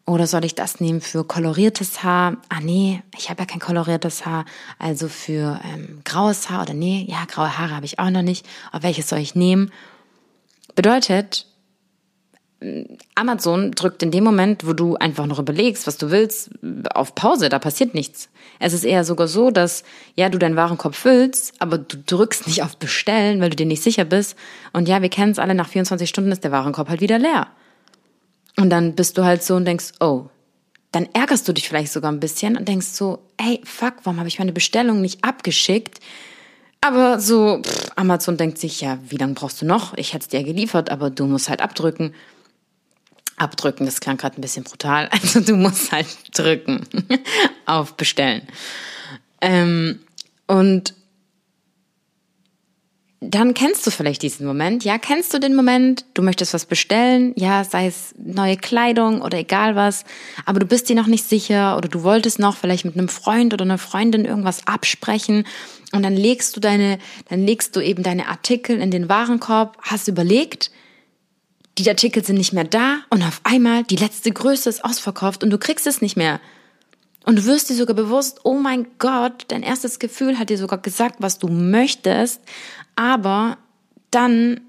Oder 0.10 0.26
soll 0.26 0.44
ich 0.44 0.56
das 0.56 0.80
nehmen 0.80 1.02
für 1.02 1.24
koloriertes 1.24 2.02
Haar? 2.02 2.38
Ah 2.50 2.62
nee, 2.62 3.04
ich 3.16 3.30
habe 3.30 3.42
ja 3.42 3.46
kein 3.46 3.60
koloriertes 3.60 4.26
Haar. 4.26 4.46
Also 4.80 5.08
für 5.08 5.60
ähm, 5.64 6.02
graues 6.04 6.50
Haar 6.50 6.64
oder 6.64 6.74
nee, 6.74 7.06
ja, 7.08 7.26
graue 7.28 7.60
Haare 7.60 7.76
habe 7.76 7.86
ich 7.86 8.00
auch 8.00 8.10
noch 8.10 8.24
nicht. 8.24 8.44
Auf 8.72 8.82
welches 8.82 9.08
soll 9.08 9.20
ich 9.20 9.36
nehmen? 9.36 9.72
Bedeutet, 10.74 11.46
Amazon 13.14 13.70
drückt 13.74 14.02
in 14.02 14.10
dem 14.10 14.24
Moment, 14.24 14.66
wo 14.66 14.74
du 14.74 14.96
einfach 14.96 15.28
noch 15.28 15.38
überlegst, 15.38 15.86
was 15.86 16.00
du 16.00 16.10
willst, 16.10 16.50
auf 16.96 17.14
Pause, 17.14 17.50
da 17.50 17.60
passiert 17.60 17.94
nichts. 17.94 18.30
Es 18.58 18.74
ist 18.74 18.86
eher 18.86 19.04
sogar 19.04 19.28
so, 19.28 19.52
dass 19.52 19.84
ja, 20.16 20.30
du 20.30 20.40
deinen 20.40 20.56
Warenkorb 20.56 20.96
füllst, 20.96 21.54
aber 21.60 21.78
du 21.78 21.98
drückst 21.98 22.48
nicht 22.48 22.64
auf 22.64 22.78
Bestellen, 22.78 23.42
weil 23.42 23.52
du 23.52 23.58
dir 23.58 23.68
nicht 23.68 23.84
sicher 23.84 24.06
bist. 24.06 24.36
Und 24.74 24.88
ja, 24.90 25.04
wir 25.04 25.10
kennen 25.10 25.34
es 25.34 25.40
alle, 25.40 25.54
nach 25.54 25.70
24 25.70 26.10
Stunden 26.10 26.32
ist 26.32 26.44
der 26.44 26.52
Warenkorb 26.52 26.90
halt 26.90 27.02
wieder 27.02 27.20
leer. 27.20 27.48
Und 28.60 28.70
dann 28.70 28.96
bist 28.96 29.18
du 29.18 29.24
halt 29.24 29.44
so 29.44 29.56
und 29.56 29.66
denkst, 29.66 29.94
oh, 30.00 30.26
dann 30.92 31.08
ärgerst 31.14 31.48
du 31.48 31.54
dich 31.54 31.68
vielleicht 31.68 31.92
sogar 31.92 32.12
ein 32.12 32.20
bisschen 32.20 32.58
und 32.58 32.68
denkst 32.68 32.88
so, 32.88 33.20
ey, 33.38 33.62
fuck, 33.64 33.96
warum 34.04 34.18
habe 34.18 34.28
ich 34.28 34.40
meine 34.40 34.54
Bestellung 34.54 35.02
nicht 35.02 35.24
abgeschickt? 35.24 36.00
Aber 36.82 37.20
so, 37.20 37.62
pff, 37.62 37.92
Amazon 37.96 38.38
denkt 38.38 38.58
sich, 38.58 38.82
ja, 38.82 39.00
wie 39.08 39.18
lange 39.18 39.34
brauchst 39.34 39.62
du 39.62 39.66
noch? 39.66 39.94
Ich 39.98 40.14
hätte 40.14 40.24
es 40.24 40.28
dir 40.30 40.44
geliefert, 40.44 40.90
aber 40.90 41.10
du 41.10 41.26
musst 41.26 41.50
halt 41.50 41.62
abdrücken 41.62 42.14
abdrücken, 43.40 43.86
das 43.86 44.02
klang 44.02 44.18
gerade 44.18 44.40
ein 44.40 44.42
bisschen 44.42 44.64
brutal. 44.64 45.10
Also 45.12 45.40
du 45.40 45.56
musst 45.56 45.92
halt 45.92 46.08
drücken 46.34 46.86
auf 47.66 47.96
Bestellen. 47.96 48.44
Ähm, 49.42 50.00
und 50.48 50.94
dann 53.22 53.54
kennst 53.54 53.86
du 53.86 53.92
vielleicht 53.92 54.22
diesen 54.22 54.48
Moment. 54.48 54.86
Ja, 54.86 54.98
kennst 54.98 55.34
du 55.34 55.40
den 55.40 55.54
Moment? 55.54 56.06
Du 56.14 56.22
möchtest 56.22 56.54
was 56.54 56.66
bestellen, 56.66 57.34
ja, 57.36 57.66
sei 57.66 57.88
es 57.88 58.16
neue 58.18 58.56
Kleidung 58.56 59.22
oder 59.22 59.38
egal 59.38 59.76
was, 59.76 60.06
aber 60.46 60.62
du 60.62 60.66
bist 60.66 60.88
dir 60.88 60.96
noch 60.96 61.08
nicht 61.08 61.26
sicher 61.26 61.76
oder 61.76 61.90
du 61.90 62.04
wolltest 62.04 62.40
noch 62.40 62.56
vielleicht 62.56 62.86
mit 62.86 62.96
einem 62.96 63.10
Freund 63.10 63.54
oder 63.54 63.66
einer 63.66 63.78
Freundin 63.78 64.24
irgendwas 64.24 64.66
absprechen 64.68 65.46
und 65.92 66.04
dann 66.04 66.16
legst 66.16 66.56
du 66.56 66.62
deine, 66.62 66.98
dann 67.28 67.46
legst 67.46 67.76
du 67.76 67.82
eben 67.82 68.04
deine 68.04 68.30
Artikel 68.30 68.80
in 68.80 68.90
den 68.90 69.10
Warenkorb, 69.10 69.78
hast 69.82 70.08
überlegt, 70.08 70.72
die 71.78 71.90
Artikel 71.90 72.24
sind 72.24 72.38
nicht 72.38 72.54
mehr 72.54 72.64
da 72.64 73.00
und 73.10 73.22
auf 73.24 73.42
einmal 73.44 73.84
die 73.84 73.98
letzte 73.98 74.32
Größe 74.32 74.70
ist 74.70 74.86
ausverkauft 74.86 75.44
und 75.44 75.50
du 75.50 75.58
kriegst 75.58 75.88
es 75.88 76.02
nicht 76.02 76.16
mehr. 76.16 76.40
Und 77.30 77.36
du 77.36 77.46
wirst 77.46 77.70
dir 77.70 77.76
sogar 77.76 77.96
bewusst, 77.96 78.40
oh 78.44 78.56
mein 78.56 78.88
Gott, 78.98 79.46
dein 79.50 79.62
erstes 79.62 80.00
Gefühl 80.00 80.40
hat 80.40 80.50
dir 80.50 80.58
sogar 80.58 80.80
gesagt, 80.80 81.18
was 81.20 81.38
du 81.38 81.48
möchtest, 81.48 82.42
aber 82.96 83.60
dann 84.10 84.62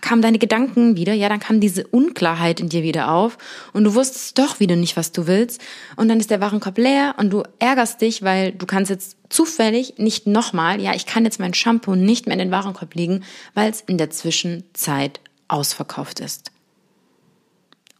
kamen 0.00 0.22
deine 0.22 0.38
Gedanken 0.38 0.96
wieder, 0.96 1.12
ja, 1.12 1.28
dann 1.28 1.40
kam 1.40 1.60
diese 1.60 1.86
Unklarheit 1.86 2.58
in 2.58 2.70
dir 2.70 2.82
wieder 2.82 3.12
auf. 3.12 3.36
Und 3.74 3.84
du 3.84 3.94
wusstest 3.94 4.38
doch 4.38 4.60
wieder 4.60 4.76
nicht, 4.76 4.96
was 4.96 5.12
du 5.12 5.26
willst. 5.26 5.60
Und 5.96 6.08
dann 6.08 6.18
ist 6.18 6.30
der 6.30 6.40
Warenkorb 6.40 6.78
leer 6.78 7.16
und 7.18 7.28
du 7.28 7.42
ärgerst 7.58 8.00
dich, 8.00 8.22
weil 8.22 8.52
du 8.52 8.64
kannst 8.64 8.88
jetzt 8.88 9.18
zufällig 9.28 9.98
nicht 9.98 10.26
nochmal, 10.26 10.80
ja, 10.80 10.94
ich 10.94 11.04
kann 11.04 11.26
jetzt 11.26 11.38
mein 11.38 11.52
Shampoo 11.52 11.96
nicht 11.96 12.24
mehr 12.24 12.32
in 12.32 12.38
den 12.38 12.50
Warenkorb 12.50 12.94
legen, 12.94 13.24
weil 13.52 13.70
es 13.70 13.82
in 13.82 13.98
der 13.98 14.08
Zwischenzeit 14.08 15.20
ausverkauft 15.48 16.20
ist. 16.20 16.50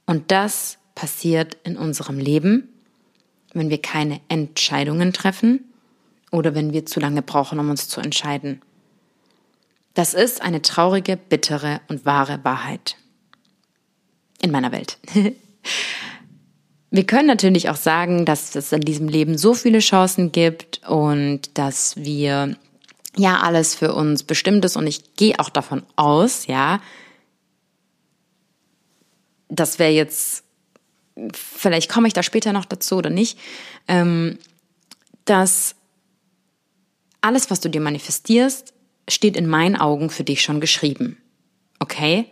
Und 0.07 0.31
das 0.31 0.79
passiert 0.95 1.59
in 1.65 1.77
unserem 1.77 2.19
Leben, 2.19 2.67
wenn 3.53 3.71
wir 3.71 3.81
keine 3.81 4.21
Entscheidungen 4.29 5.13
treffen 5.13 5.65
oder 6.31 6.55
wenn 6.55 6.73
wir 6.73 6.87
zu 6.87 7.01
lange 7.01 7.23
brauchen, 7.23 7.59
um 7.59 7.71
uns 7.71 7.89
zu 7.89 8.01
entscheiden. 8.01 8.63
Das 9.95 10.15
ist 10.15 10.43
eine 10.43 10.63
traurige, 10.63 11.17
bittere 11.17 11.81
und 11.89 12.07
wahre 12.07 12.45
Wahrheit. 12.45 12.97
In 14.41 14.51
meiner 14.51 14.73
Welt. 14.73 14.99
Wir 16.93 17.07
können 17.07 17.29
natürlich 17.29 17.69
auch 17.69 17.77
sagen, 17.77 18.25
dass 18.25 18.57
es 18.57 18.73
in 18.73 18.81
diesem 18.81 19.07
Leben 19.07 19.39
so 19.39 19.55
viele 19.55 19.79
Chancen 19.79 20.33
gibt 20.33 20.81
und 20.89 21.57
dass 21.57 21.97
wir 21.97 22.57
ja 23.17 23.41
alles 23.41 23.77
für 23.77 23.95
uns 23.95 24.25
bestimmt 24.25 24.65
ist 24.65 24.77
und 24.77 24.89
ich 24.89 25.15
gehe 25.15 25.39
auch 25.39 25.51
davon 25.51 25.85
aus, 25.95 26.49
ja, 26.49 26.81
das 29.49 29.79
wäre 29.79 29.93
jetzt, 29.93 30.45
vielleicht 31.33 31.91
komme 31.91 32.09
ich 32.09 32.15
da 32.15 32.23
später 32.23 32.53
noch 32.53 32.65
dazu 32.65 32.97
oder 32.97 33.11
nicht, 33.11 33.39
ähm, 33.89 34.39
dass 35.25 35.75
alles, 37.21 37.51
was 37.51 37.61
du 37.61 37.69
dir 37.69 37.81
manifestierst, 37.81 38.73
steht 39.09 39.37
in 39.37 39.47
meinen 39.47 39.77
Augen 39.77 40.11
für 40.11 40.25
dich 40.25 40.43
schon 40.43 40.61
geschrieben. 40.61 41.19
Okay? 41.79 42.27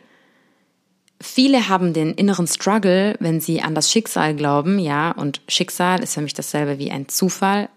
Viele 1.20 1.68
haben 1.68 1.92
den 1.92 2.14
inneren 2.14 2.46
Struggle, 2.46 3.16
wenn 3.18 3.40
sie 3.40 3.60
an 3.60 3.74
das 3.74 3.90
Schicksal 3.90 4.36
glauben, 4.36 4.78
ja, 4.78 5.10
und 5.10 5.40
Schicksal 5.48 6.00
ist 6.02 6.14
für 6.14 6.20
mich 6.20 6.34
dasselbe 6.34 6.78
wie 6.78 6.90
ein 6.90 7.08
Zufall. 7.08 7.68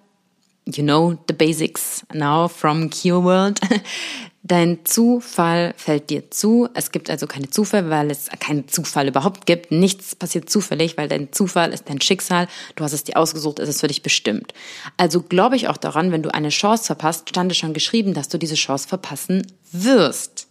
You 0.67 0.83
know 0.83 1.17
the 1.27 1.33
basics 1.33 2.05
now 2.13 2.47
from 2.47 2.91
Cure 2.91 3.23
World. 3.23 3.59
Dein 4.43 4.85
Zufall 4.85 5.75
fällt 5.77 6.09
dir 6.09 6.31
zu. 6.31 6.67
Es 6.73 6.91
gibt 6.91 7.11
also 7.11 7.27
keine 7.27 7.51
Zufälle, 7.51 7.91
weil 7.91 8.09
es 8.09 8.27
keinen 8.39 8.67
Zufall 8.67 9.07
überhaupt 9.07 9.45
gibt. 9.45 9.71
Nichts 9.71 10.15
passiert 10.15 10.49
zufällig, 10.49 10.97
weil 10.97 11.07
dein 11.07 11.31
Zufall 11.31 11.71
ist 11.71 11.87
dein 11.89 12.01
Schicksal. 12.01 12.47
Du 12.75 12.83
hast 12.83 12.93
es 12.93 13.03
dir 13.03 13.17
ausgesucht, 13.17 13.59
es 13.59 13.69
ist 13.69 13.81
für 13.81 13.87
dich 13.87 14.01
bestimmt. 14.01 14.53
Also 14.97 15.21
glaube 15.21 15.57
ich 15.57 15.67
auch 15.67 15.77
daran, 15.77 16.11
wenn 16.11 16.23
du 16.23 16.33
eine 16.33 16.49
Chance 16.49 16.85
verpasst, 16.85 17.29
stand 17.29 17.51
es 17.51 17.59
schon 17.59 17.73
geschrieben, 17.73 18.15
dass 18.15 18.29
du 18.29 18.39
diese 18.39 18.55
Chance 18.55 18.87
verpassen 18.87 19.45
wirst. 19.71 20.47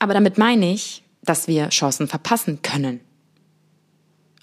Aber 0.00 0.12
damit 0.12 0.38
meine 0.38 0.72
ich, 0.72 1.04
dass 1.22 1.46
wir 1.46 1.68
Chancen 1.68 2.08
verpassen 2.08 2.62
können. 2.62 3.00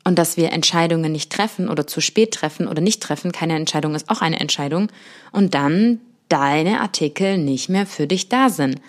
Und 0.05 0.17
dass 0.17 0.37
wir 0.37 0.51
Entscheidungen 0.53 1.11
nicht 1.11 1.31
treffen 1.31 1.69
oder 1.69 1.85
zu 1.85 2.01
spät 2.01 2.33
treffen 2.33 2.67
oder 2.67 2.81
nicht 2.81 3.03
treffen. 3.03 3.33
Keine 3.33 3.55
Entscheidung 3.55 3.95
ist 3.95 4.09
auch 4.09 4.21
eine 4.21 4.39
Entscheidung. 4.39 4.87
Und 5.31 5.53
dann 5.53 5.99
deine 6.31 6.81
Artikel 6.81 7.37
nicht 7.37 7.69
mehr 7.69 7.85
für 7.85 8.07
dich 8.07 8.29
da 8.29 8.49
sind. 8.49 8.81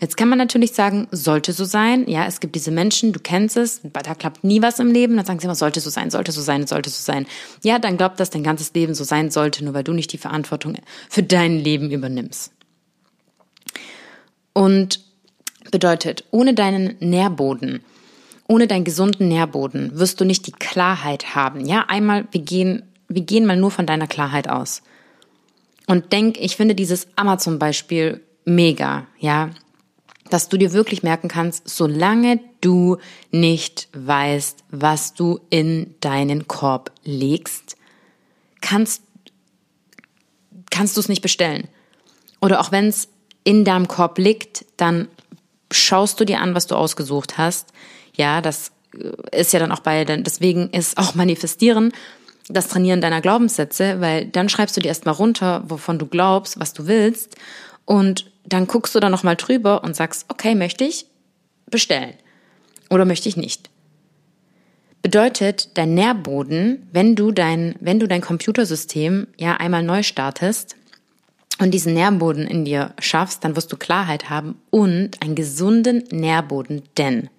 Jetzt 0.00 0.16
kann 0.16 0.28
man 0.28 0.38
natürlich 0.38 0.72
sagen, 0.72 1.06
sollte 1.12 1.52
so 1.52 1.64
sein. 1.64 2.08
Ja, 2.08 2.26
es 2.26 2.40
gibt 2.40 2.56
diese 2.56 2.72
Menschen, 2.72 3.12
du 3.12 3.20
kennst 3.20 3.56
es, 3.56 3.80
da 3.84 4.14
klappt 4.14 4.42
nie 4.42 4.60
was 4.60 4.80
im 4.80 4.90
Leben. 4.90 5.16
Dann 5.16 5.24
sagen 5.24 5.38
sie 5.38 5.44
immer, 5.44 5.54
sollte 5.54 5.80
so 5.80 5.90
sein, 5.90 6.10
sollte 6.10 6.32
so 6.32 6.40
sein, 6.40 6.66
sollte 6.66 6.90
so 6.90 7.02
sein. 7.02 7.26
Ja, 7.62 7.78
dann 7.78 7.96
glaubt, 7.96 8.18
dass 8.18 8.30
dein 8.30 8.42
ganzes 8.42 8.74
Leben 8.74 8.94
so 8.94 9.04
sein 9.04 9.30
sollte, 9.30 9.64
nur 9.64 9.74
weil 9.74 9.84
du 9.84 9.92
nicht 9.92 10.12
die 10.12 10.18
Verantwortung 10.18 10.76
für 11.08 11.22
dein 11.22 11.58
Leben 11.58 11.90
übernimmst. 11.92 12.52
Und 14.52 15.00
Bedeutet, 15.70 16.24
ohne 16.30 16.54
deinen 16.54 16.96
Nährboden, 16.98 17.82
ohne 18.48 18.66
deinen 18.66 18.84
gesunden 18.84 19.28
Nährboden 19.28 19.98
wirst 19.98 20.20
du 20.20 20.24
nicht 20.24 20.46
die 20.46 20.52
Klarheit 20.52 21.34
haben. 21.34 21.64
Ja, 21.64 21.84
einmal, 21.88 22.26
wir 22.32 22.42
gehen, 22.42 22.82
wir 23.08 23.22
gehen 23.22 23.46
mal 23.46 23.56
nur 23.56 23.70
von 23.70 23.86
deiner 23.86 24.06
Klarheit 24.06 24.48
aus. 24.48 24.82
Und 25.86 26.12
denk, 26.12 26.38
ich 26.38 26.56
finde 26.56 26.74
dieses 26.74 27.08
Amazon-Beispiel 27.16 28.22
mega, 28.44 29.06
ja, 29.18 29.50
dass 30.30 30.48
du 30.48 30.56
dir 30.56 30.72
wirklich 30.72 31.02
merken 31.02 31.28
kannst, 31.28 31.68
solange 31.68 32.40
du 32.60 32.98
nicht 33.30 33.88
weißt, 33.92 34.64
was 34.70 35.14
du 35.14 35.40
in 35.50 35.94
deinen 36.00 36.48
Korb 36.48 36.90
legst, 37.02 37.76
kannst, 38.60 39.02
kannst 40.70 40.96
du 40.96 41.00
es 41.00 41.08
nicht 41.08 41.22
bestellen. 41.22 41.68
Oder 42.40 42.60
auch 42.60 42.72
wenn 42.72 42.86
es 42.86 43.08
in 43.44 43.64
deinem 43.64 43.88
Korb 43.88 44.18
liegt, 44.18 44.64
dann 44.76 45.08
schaust 45.70 46.20
du 46.20 46.24
dir 46.24 46.40
an, 46.40 46.54
was 46.54 46.66
du 46.66 46.76
ausgesucht 46.76 47.38
hast. 47.38 47.72
Ja, 48.14 48.40
das 48.40 48.72
äh, 48.96 49.40
ist 49.40 49.52
ja 49.52 49.58
dann 49.58 49.72
auch 49.72 49.80
bei, 49.80 50.04
deswegen 50.04 50.70
ist 50.70 50.96
auch 50.96 51.14
Manifestieren 51.14 51.92
das 52.48 52.68
Trainieren 52.68 53.00
deiner 53.00 53.20
Glaubenssätze, 53.20 54.00
weil 54.00 54.26
dann 54.26 54.48
schreibst 54.48 54.76
du 54.76 54.80
dir 54.80 54.88
erstmal 54.88 55.14
runter, 55.14 55.62
wovon 55.68 55.98
du 55.98 56.06
glaubst, 56.06 56.58
was 56.58 56.72
du 56.72 56.86
willst 56.86 57.36
und 57.84 58.30
dann 58.44 58.66
guckst 58.66 58.94
du 58.94 59.00
da 59.00 59.08
nochmal 59.08 59.36
drüber 59.36 59.84
und 59.84 59.94
sagst, 59.96 60.26
okay, 60.28 60.54
möchte 60.54 60.84
ich 60.84 61.06
bestellen 61.70 62.14
oder 62.90 63.04
möchte 63.04 63.28
ich 63.28 63.36
nicht. 63.36 63.70
Bedeutet, 65.02 65.70
dein 65.74 65.94
Nährboden, 65.94 66.88
wenn 66.92 67.16
du 67.16 67.32
dein, 67.32 67.74
wenn 67.80 67.98
du 67.98 68.06
dein 68.06 68.20
Computersystem 68.20 69.26
ja 69.36 69.56
einmal 69.56 69.82
neu 69.82 70.02
startest 70.04 70.76
und 71.58 71.72
diesen 71.72 71.94
Nährboden 71.94 72.46
in 72.46 72.64
dir 72.64 72.94
schaffst, 73.00 73.42
dann 73.42 73.56
wirst 73.56 73.72
du 73.72 73.76
Klarheit 73.76 74.30
haben 74.30 74.60
und 74.70 75.20
einen 75.20 75.34
gesunden 75.34 76.04
Nährboden, 76.10 76.82
denn 76.96 77.30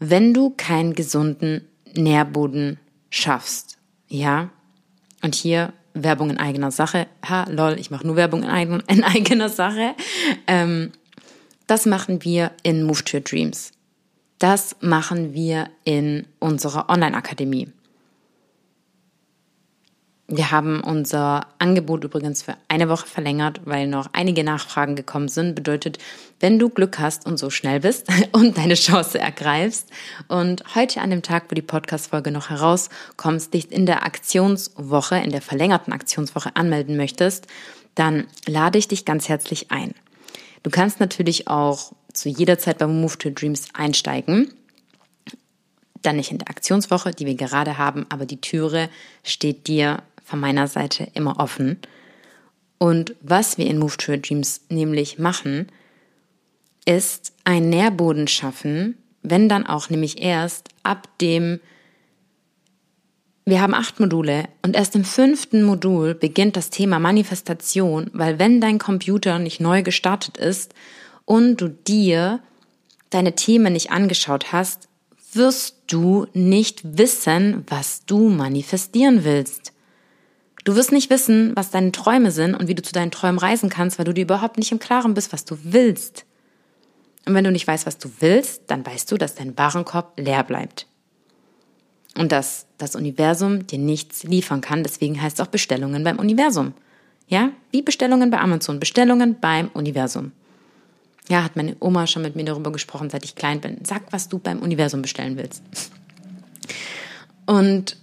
wenn 0.00 0.34
du 0.34 0.50
keinen 0.50 0.94
gesunden 0.94 1.66
Nährboden 1.94 2.78
schaffst, 3.10 3.78
ja, 4.08 4.50
und 5.22 5.34
hier 5.34 5.72
Werbung 5.94 6.30
in 6.30 6.38
eigener 6.38 6.70
Sache, 6.70 7.06
ha, 7.28 7.44
lol, 7.50 7.76
ich 7.78 7.90
mache 7.90 8.06
nur 8.06 8.16
Werbung 8.16 8.42
in, 8.42 8.48
eigen, 8.48 8.80
in 8.88 9.04
eigener 9.04 9.48
Sache, 9.48 9.94
ähm, 10.46 10.92
das 11.66 11.86
machen 11.86 12.24
wir 12.24 12.52
in 12.62 12.84
Move 12.84 13.04
to 13.04 13.18
Your 13.18 13.22
Dreams. 13.22 13.72
Das 14.38 14.76
machen 14.80 15.34
wir 15.34 15.68
in 15.84 16.26
unserer 16.38 16.88
Online-Akademie. 16.88 17.68
Wir 20.30 20.50
haben 20.50 20.82
unser 20.82 21.46
Angebot 21.58 22.04
übrigens 22.04 22.42
für 22.42 22.54
eine 22.68 22.90
Woche 22.90 23.06
verlängert, 23.06 23.62
weil 23.64 23.86
noch 23.86 24.10
einige 24.12 24.44
Nachfragen 24.44 24.94
gekommen 24.94 25.28
sind. 25.28 25.54
Bedeutet, 25.54 25.96
wenn 26.38 26.58
du 26.58 26.68
Glück 26.68 26.98
hast 26.98 27.24
und 27.24 27.38
so 27.38 27.48
schnell 27.48 27.80
bist 27.80 28.08
und 28.32 28.58
deine 28.58 28.74
Chance 28.74 29.18
ergreifst 29.18 29.88
und 30.28 30.62
heute 30.74 31.00
an 31.00 31.08
dem 31.08 31.22
Tag, 31.22 31.44
wo 31.48 31.54
die 31.54 31.62
Podcast-Folge 31.62 32.30
noch 32.30 32.50
herauskommst, 32.50 33.54
dich 33.54 33.72
in 33.72 33.86
der 33.86 34.04
Aktionswoche, 34.04 35.16
in 35.16 35.30
der 35.30 35.40
verlängerten 35.40 35.94
Aktionswoche 35.94 36.54
anmelden 36.56 36.98
möchtest, 36.98 37.46
dann 37.94 38.26
lade 38.46 38.76
ich 38.76 38.86
dich 38.86 39.06
ganz 39.06 39.30
herzlich 39.30 39.70
ein. 39.70 39.94
Du 40.62 40.68
kannst 40.68 41.00
natürlich 41.00 41.48
auch 41.48 41.92
zu 42.12 42.28
jeder 42.28 42.58
Zeit 42.58 42.76
beim 42.76 43.00
Move 43.00 43.16
to 43.16 43.30
Dreams 43.30 43.68
einsteigen 43.72 44.52
dann 46.02 46.16
nicht 46.16 46.30
in 46.30 46.38
der 46.38 46.48
Aktionswoche, 46.48 47.10
die 47.10 47.26
wir 47.26 47.34
gerade 47.34 47.76
haben, 47.76 48.06
aber 48.08 48.24
die 48.24 48.40
Türe 48.40 48.88
steht 49.24 49.66
dir 49.66 50.02
von 50.28 50.40
meiner 50.40 50.68
Seite 50.68 51.08
immer 51.14 51.40
offen. 51.40 51.78
Und 52.78 53.14
was 53.22 53.58
wir 53.58 53.66
in 53.66 53.78
Move 53.78 53.96
to 53.96 54.12
Your 54.12 54.18
Dreams 54.18 54.60
nämlich 54.68 55.18
machen, 55.18 55.68
ist 56.84 57.32
einen 57.44 57.70
Nährboden 57.70 58.28
schaffen, 58.28 58.96
wenn 59.22 59.48
dann 59.48 59.66
auch 59.66 59.90
nämlich 59.90 60.22
erst 60.22 60.68
ab 60.82 61.08
dem, 61.18 61.60
wir 63.46 63.60
haben 63.60 63.74
acht 63.74 64.00
Module 64.00 64.44
und 64.62 64.76
erst 64.76 64.94
im 64.94 65.04
fünften 65.04 65.62
Modul 65.62 66.14
beginnt 66.14 66.56
das 66.56 66.70
Thema 66.70 66.98
Manifestation, 66.98 68.10
weil 68.12 68.38
wenn 68.38 68.60
dein 68.60 68.78
Computer 68.78 69.38
nicht 69.38 69.60
neu 69.60 69.82
gestartet 69.82 70.36
ist 70.36 70.74
und 71.24 71.56
du 71.56 71.68
dir 71.68 72.40
deine 73.10 73.34
Themen 73.34 73.72
nicht 73.72 73.90
angeschaut 73.90 74.52
hast, 74.52 74.88
wirst 75.32 75.76
du 75.88 76.26
nicht 76.32 76.98
wissen, 76.98 77.64
was 77.66 78.04
du 78.04 78.28
manifestieren 78.28 79.24
willst. 79.24 79.72
Du 80.68 80.76
wirst 80.76 80.92
nicht 80.92 81.08
wissen, 81.08 81.56
was 81.56 81.70
deine 81.70 81.92
Träume 81.92 82.30
sind 82.30 82.54
und 82.54 82.68
wie 82.68 82.74
du 82.74 82.82
zu 82.82 82.92
deinen 82.92 83.10
Träumen 83.10 83.38
reisen 83.38 83.70
kannst, 83.70 83.96
weil 83.98 84.04
du 84.04 84.12
dir 84.12 84.24
überhaupt 84.24 84.58
nicht 84.58 84.70
im 84.70 84.78
Klaren 84.78 85.14
bist, 85.14 85.32
was 85.32 85.46
du 85.46 85.56
willst. 85.62 86.26
Und 87.24 87.32
wenn 87.32 87.44
du 87.44 87.50
nicht 87.50 87.66
weißt, 87.66 87.86
was 87.86 87.96
du 87.96 88.10
willst, 88.20 88.64
dann 88.66 88.84
weißt 88.84 89.10
du, 89.10 89.16
dass 89.16 89.34
dein 89.34 89.56
Warenkorb 89.56 90.20
leer 90.20 90.44
bleibt. 90.44 90.86
Und 92.18 92.32
dass 92.32 92.66
das 92.76 92.96
Universum 92.96 93.66
dir 93.66 93.78
nichts 93.78 94.24
liefern 94.24 94.60
kann. 94.60 94.82
Deswegen 94.82 95.22
heißt 95.22 95.40
es 95.40 95.46
auch 95.46 95.50
Bestellungen 95.50 96.04
beim 96.04 96.18
Universum. 96.18 96.74
Ja, 97.28 97.50
wie 97.70 97.80
Bestellungen 97.80 98.28
bei 98.28 98.38
Amazon. 98.38 98.78
Bestellungen 98.78 99.40
beim 99.40 99.68
Universum. 99.68 100.32
Ja, 101.30 101.44
hat 101.44 101.56
meine 101.56 101.76
Oma 101.80 102.06
schon 102.06 102.20
mit 102.20 102.36
mir 102.36 102.44
darüber 102.44 102.72
gesprochen, 102.72 103.08
seit 103.08 103.24
ich 103.24 103.36
klein 103.36 103.62
bin. 103.62 103.78
Sag, 103.86 104.12
was 104.12 104.28
du 104.28 104.38
beim 104.38 104.58
Universum 104.58 105.00
bestellen 105.00 105.38
willst. 105.38 105.62
Und 107.46 107.96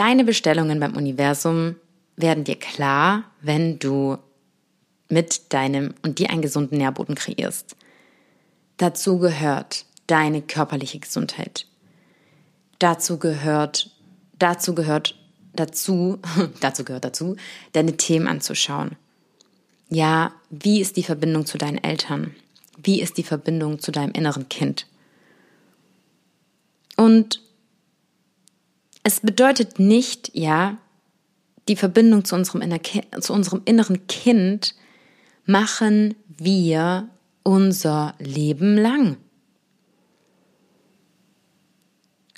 deine 0.00 0.24
Bestellungen 0.24 0.80
beim 0.80 0.96
Universum 0.96 1.76
werden 2.16 2.44
dir 2.44 2.56
klar, 2.58 3.24
wenn 3.42 3.78
du 3.78 4.16
mit 5.10 5.52
deinem 5.52 5.92
und 6.02 6.18
dir 6.18 6.30
einen 6.30 6.40
gesunden 6.40 6.78
Nährboden 6.78 7.16
kreierst. 7.16 7.76
Dazu 8.78 9.18
gehört 9.18 9.84
deine 10.06 10.40
körperliche 10.40 11.00
Gesundheit. 11.00 11.66
Dazu 12.78 13.18
gehört, 13.18 13.90
dazu 14.38 14.74
gehört 14.74 15.18
dazu, 15.52 16.18
dazu 16.60 16.84
gehört 16.84 17.04
dazu, 17.04 17.36
deine 17.72 17.98
Themen 17.98 18.26
anzuschauen. 18.26 18.96
Ja, 19.90 20.32
wie 20.48 20.80
ist 20.80 20.96
die 20.96 21.02
Verbindung 21.02 21.44
zu 21.44 21.58
deinen 21.58 21.76
Eltern? 21.76 22.34
Wie 22.82 23.02
ist 23.02 23.18
die 23.18 23.22
Verbindung 23.22 23.80
zu 23.80 23.92
deinem 23.92 24.12
inneren 24.12 24.48
Kind? 24.48 24.86
Und 26.96 27.42
es 29.02 29.20
bedeutet 29.20 29.78
nicht, 29.78 30.30
ja, 30.34 30.78
die 31.68 31.76
Verbindung 31.76 32.24
zu 32.24 32.34
unserem, 32.34 32.62
zu 33.20 33.32
unserem 33.32 33.62
inneren 33.64 34.06
Kind 34.06 34.74
machen 35.46 36.14
wir 36.26 37.08
unser 37.42 38.14
Leben 38.18 38.76
lang. 38.76 39.16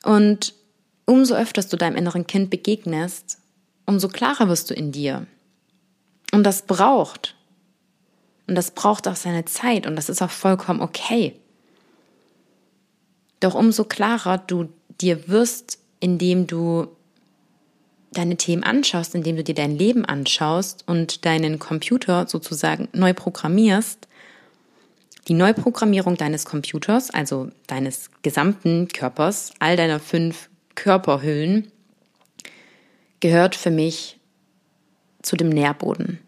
Und 0.05 0.55
umso 1.07 1.35
öfter 1.35 1.63
du 1.63 1.77
deinem 1.77 1.97
inneren 1.97 2.27
Kind 2.27 2.51
begegnest, 2.51 3.39
umso 3.87 4.09
klarer 4.09 4.49
wirst 4.49 4.71
du 4.71 4.75
in 4.75 4.93
dir. 4.93 5.27
Und 6.33 6.45
das 6.45 6.63
braucht. 6.63 7.37
Und 8.47 8.55
das 8.55 8.73
braucht 8.73 9.07
auch 9.07 9.17
seine 9.17 9.45
Zeit 9.45 9.87
und 9.87 9.97
das 9.97 10.09
ist 10.09 10.23
auch 10.23 10.31
vollkommen 10.31 10.81
okay. 10.81 11.37
Doch 13.41 13.55
umso 13.55 13.85
klarer 13.85 14.39
du 14.39 14.69
dir 15.01 15.29
wirst 15.29 15.79
indem 16.03 16.49
du 16.49 16.89
deine 18.13 18.37
Themen 18.37 18.65
anschaust, 18.65 19.15
indem 19.15 19.37
du 19.37 19.45
dir 19.45 19.55
dein 19.55 19.79
Leben 19.79 20.05
anschaust 20.05 20.83
und 20.87 21.25
deinen 21.25 21.61
Computer 21.61 22.27
sozusagen 22.27 22.89
neu 22.93 23.15
programmierst, 23.15 24.09
die 25.29 25.35
Neuprogrammierung 25.35 26.17
deines 26.17 26.45
Computers, 26.45 27.11
also 27.11 27.51
deines 27.69 28.11
gesamten 28.23 28.89
Körpers, 28.89 29.53
all 29.61 29.77
deiner 29.77 30.01
fünf 30.01 30.51
Körperhüllen, 30.75 31.71
gehört 33.21 33.55
für 33.55 33.71
mich 33.71 34.19
zu 35.23 35.37
dem 35.37 35.51
Nährboden. 35.51 36.19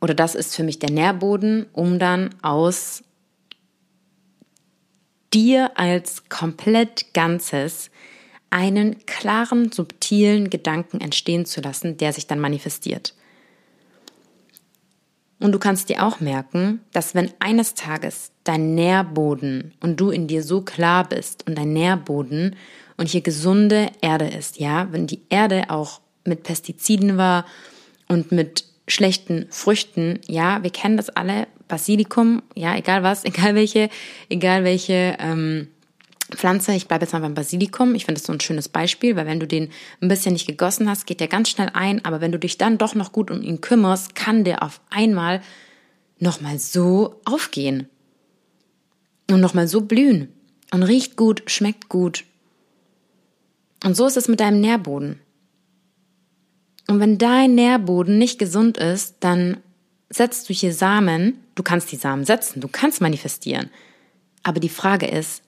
Oder 0.00 0.14
das 0.14 0.36
ist 0.36 0.54
für 0.54 0.62
mich 0.62 0.78
der 0.78 0.90
Nährboden, 0.90 1.66
um 1.72 1.98
dann 1.98 2.30
aus 2.42 3.02
dir 5.32 5.72
als 5.74 6.28
komplett 6.28 7.12
Ganzes 7.12 7.90
einen 8.54 9.04
klaren, 9.04 9.72
subtilen 9.72 10.48
Gedanken 10.48 11.00
entstehen 11.00 11.44
zu 11.44 11.60
lassen, 11.60 11.96
der 11.96 12.12
sich 12.12 12.28
dann 12.28 12.38
manifestiert. 12.38 13.14
Und 15.40 15.50
du 15.50 15.58
kannst 15.58 15.88
dir 15.88 16.06
auch 16.06 16.20
merken, 16.20 16.80
dass 16.92 17.16
wenn 17.16 17.32
eines 17.40 17.74
Tages 17.74 18.30
dein 18.44 18.76
Nährboden 18.76 19.74
und 19.80 19.98
du 19.98 20.10
in 20.10 20.28
dir 20.28 20.44
so 20.44 20.60
klar 20.60 21.08
bist 21.08 21.48
und 21.48 21.58
dein 21.58 21.72
Nährboden 21.72 22.54
und 22.96 23.08
hier 23.08 23.22
gesunde 23.22 23.90
Erde 24.00 24.28
ist, 24.28 24.60
ja, 24.60 24.86
wenn 24.92 25.08
die 25.08 25.22
Erde 25.30 25.64
auch 25.68 26.00
mit 26.24 26.44
Pestiziden 26.44 27.16
war 27.16 27.46
und 28.06 28.30
mit 28.30 28.66
schlechten 28.86 29.46
Früchten, 29.50 30.20
ja, 30.28 30.62
wir 30.62 30.70
kennen 30.70 30.96
das 30.96 31.10
alle, 31.10 31.48
Basilikum, 31.66 32.42
ja, 32.54 32.76
egal 32.76 33.02
was, 33.02 33.24
egal 33.24 33.56
welche, 33.56 33.90
egal 34.28 34.62
welche 34.62 35.16
ähm, 35.18 35.66
Pflanze, 36.30 36.72
ich 36.72 36.88
bleibe 36.88 37.04
jetzt 37.04 37.12
mal 37.12 37.20
beim 37.20 37.34
Basilikum, 37.34 37.94
ich 37.94 38.06
finde 38.06 38.18
das 38.20 38.26
so 38.26 38.32
ein 38.32 38.40
schönes 38.40 38.68
Beispiel, 38.68 39.14
weil 39.16 39.26
wenn 39.26 39.40
du 39.40 39.46
den 39.46 39.70
ein 40.00 40.08
bisschen 40.08 40.32
nicht 40.32 40.46
gegossen 40.46 40.88
hast, 40.88 41.06
geht 41.06 41.20
der 41.20 41.28
ganz 41.28 41.50
schnell 41.50 41.70
ein, 41.74 42.04
aber 42.04 42.20
wenn 42.20 42.32
du 42.32 42.38
dich 42.38 42.56
dann 42.56 42.78
doch 42.78 42.94
noch 42.94 43.12
gut 43.12 43.30
um 43.30 43.42
ihn 43.42 43.60
kümmerst, 43.60 44.14
kann 44.14 44.44
der 44.44 44.62
auf 44.62 44.80
einmal 44.90 45.42
nochmal 46.18 46.58
so 46.58 47.20
aufgehen 47.24 47.88
und 49.30 49.40
nochmal 49.40 49.68
so 49.68 49.82
blühen 49.82 50.28
und 50.72 50.82
riecht 50.82 51.16
gut, 51.16 51.42
schmeckt 51.46 51.88
gut. 51.88 52.24
Und 53.84 53.94
so 53.94 54.06
ist 54.06 54.16
es 54.16 54.28
mit 54.28 54.40
deinem 54.40 54.60
Nährboden. 54.60 55.20
Und 56.88 57.00
wenn 57.00 57.18
dein 57.18 57.54
Nährboden 57.54 58.18
nicht 58.18 58.38
gesund 58.38 58.78
ist, 58.78 59.16
dann 59.20 59.58
setzt 60.10 60.48
du 60.48 60.54
hier 60.54 60.72
Samen, 60.72 61.38
du 61.54 61.62
kannst 61.62 61.92
die 61.92 61.96
Samen 61.96 62.24
setzen, 62.24 62.60
du 62.60 62.68
kannst 62.68 63.00
manifestieren. 63.00 63.70
Aber 64.42 64.60
die 64.60 64.68
Frage 64.68 65.06
ist, 65.06 65.43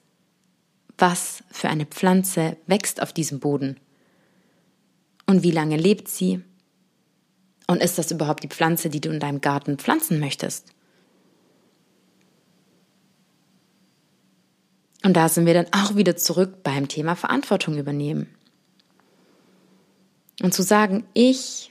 was 0.99 1.43
für 1.51 1.69
eine 1.69 1.87
Pflanze 1.87 2.57
wächst 2.67 3.03
auf 3.03 3.13
diesem 3.13 3.41
Boden? 3.41 3.79
Und 5.27 5.43
wie 5.43 5.51
lange 5.51 5.77
lebt 5.77 6.09
sie? 6.09 6.43
Und 7.67 7.83
ist 7.83 7.99
das 7.99 8.11
überhaupt 8.11 8.45
die 8.45 8.49
Pflanze, 8.49 8.89
die 8.91 9.01
du 9.01 9.11
in 9.11 9.21
deinem 9.21 9.41
Garten 9.41 9.77
pflanzen 9.77 10.21
möchtest? 10.21 10.73
Und 15.05 15.15
da 15.15 15.29
sind 15.29 15.47
wir 15.47 15.55
dann 15.55 15.67
auch 15.73 15.97
wieder 15.97 16.17
zurück 16.17 16.63
beim 16.63 16.89
Thema 16.89 17.15
Verantwortung 17.15 17.77
übernehmen. 17.79 18.29
Und 20.43 20.53
zu 20.53 20.63
sagen, 20.63 21.05
ich 21.15 21.71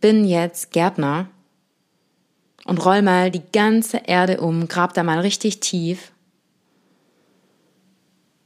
bin 0.00 0.24
jetzt 0.24 0.72
Gärtner 0.72 1.30
und 2.64 2.84
roll 2.84 3.02
mal 3.02 3.30
die 3.30 3.42
ganze 3.52 3.98
Erde 3.98 4.40
um, 4.40 4.68
grab 4.68 4.94
da 4.94 5.02
mal 5.02 5.20
richtig 5.20 5.60
tief 5.60 6.12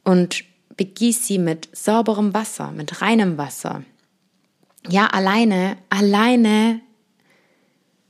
und 0.08 0.44
begieß 0.78 1.26
sie 1.26 1.38
mit 1.38 1.68
sauberem 1.76 2.32
Wasser, 2.32 2.72
mit 2.72 3.02
reinem 3.02 3.36
Wasser. 3.36 3.82
Ja, 4.88 5.08
alleine, 5.08 5.76
alleine, 5.90 6.80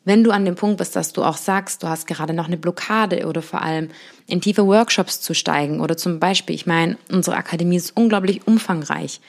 wenn 0.04 0.22
du 0.22 0.30
an 0.30 0.44
dem 0.44 0.54
Punkt 0.54 0.78
bist, 0.78 0.94
dass 0.94 1.12
du 1.12 1.24
auch 1.24 1.36
sagst, 1.36 1.82
du 1.82 1.88
hast 1.88 2.06
gerade 2.06 2.34
noch 2.34 2.46
eine 2.46 2.56
Blockade 2.56 3.26
oder 3.26 3.42
vor 3.42 3.62
allem 3.62 3.88
in 4.28 4.40
tiefe 4.40 4.64
Workshops 4.64 5.20
zu 5.20 5.34
steigen 5.34 5.80
oder 5.80 5.96
zum 5.96 6.20
Beispiel, 6.20 6.54
ich 6.54 6.66
meine, 6.66 6.96
unsere 7.10 7.36
Akademie 7.36 7.76
ist 7.76 7.96
unglaublich 7.96 8.46
umfangreich, 8.46 9.20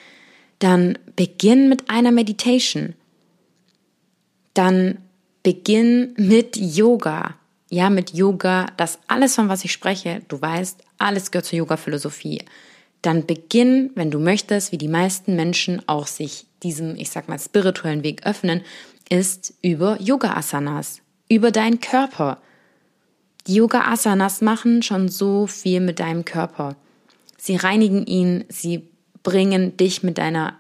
dann 0.60 1.00
beginn 1.16 1.70
mit 1.70 1.90
einer 1.90 2.12
Meditation. 2.12 2.94
Dann 4.54 5.00
beginn 5.42 6.14
mit 6.18 6.56
Yoga. 6.56 7.34
Ja, 7.70 7.92
mit 7.92 8.14
Yoga, 8.14 8.68
das 8.78 9.00
alles, 9.08 9.36
von 9.36 9.48
was 9.48 9.64
ich 9.64 9.72
spreche, 9.72 10.22
du 10.28 10.42
weißt, 10.42 10.82
alles 10.98 11.30
gehört 11.30 11.46
zur 11.46 11.60
Yoga-Philosophie. 11.60 12.44
Dann 13.04 13.28
beginn, 13.28 13.92
wenn 13.96 14.10
du 14.10 14.20
möchtest, 14.20 14.72
wie 14.72 14.78
die 14.78 14.88
meisten 14.88 15.36
Menschen 15.36 15.88
auch 15.88 16.08
sich 16.08 16.48
diesem, 16.64 16.96
ich 16.96 17.12
sag 17.12 17.30
mal, 17.30 17.40
spirituellen 17.40 18.04
Weg 18.04 18.26
öffnen, 18.26 18.62
ist 19.10 19.54
über 19.62 20.02
Yoga-Asanas, 20.02 21.02
über 21.30 21.52
deinen 21.52 21.80
Körper. 21.80 22.42
Die 23.48 23.56
Yoga-Asanas 23.56 24.42
machen 24.42 24.82
schon 24.82 25.08
so 25.08 25.46
viel 25.46 25.80
mit 25.80 26.00
deinem 26.00 26.26
Körper. 26.26 26.76
Sie 27.38 27.56
reinigen 27.56 28.06
ihn, 28.06 28.46
sie 28.50 28.90
bringen 29.24 29.78
dich 29.78 30.04
mit 30.04 30.18
deiner 30.18 30.60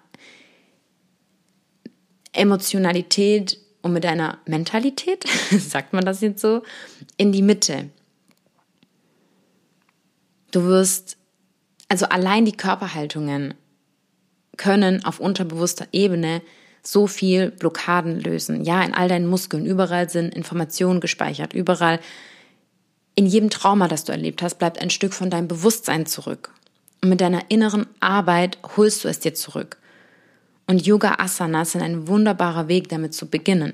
Emotionalität 2.34 3.58
und 3.82 3.94
mit 3.94 4.04
deiner 4.04 4.40
Mentalität, 4.46 5.26
sagt 5.52 5.94
man 5.94 6.06
das 6.06 6.22
jetzt 6.22 6.42
so, 6.42 6.64
in 7.18 7.32
die 7.32 7.42
Mitte. 7.42 7.90
Du 10.52 10.64
wirst, 10.64 11.18
also 11.88 12.06
allein 12.08 12.46
die 12.46 12.58
Körperhaltungen 12.58 13.54
können 14.58 15.06
auf 15.06 15.20
unterbewusster 15.20 15.88
Ebene 15.92 16.42
so 16.84 17.08
viel 17.08 17.52
Blockaden 17.52 18.20
lösen. 18.20 18.64
Ja, 18.64 18.84
in 18.84 18.94
all 18.94 19.08
deinen 19.08 19.28
Muskeln, 19.28 19.66
überall 19.66 20.10
sind 20.10 20.34
Informationen 20.34 21.00
gespeichert, 21.00 21.54
überall 21.54 22.00
in 23.16 23.26
jedem 23.26 23.50
Trauma, 23.50 23.88
das 23.88 24.06
du 24.06 24.12
erlebt 24.12 24.42
hast, 24.42 24.60
bleibt 24.60 24.82
ein 24.82 24.90
Stück 24.90 25.14
von 25.14 25.30
deinem 25.30 25.48
Bewusstsein 25.48 26.06
zurück. 26.06 26.54
Und 27.02 27.10
mit 27.10 27.22
deiner 27.22 27.50
inneren 27.50 27.86
Arbeit 28.00 28.58
holst 28.78 29.04
du 29.04 29.08
es 29.08 29.20
dir 29.20 29.34
zurück. 29.34 29.78
Und 30.70 30.86
Yoga 30.86 31.16
Asanas 31.18 31.72
sind 31.72 31.82
ein 31.82 32.08
wunderbarer 32.08 32.68
Weg, 32.68 32.90
damit 32.90 33.16
zu 33.16 33.28
beginnen. 33.28 33.74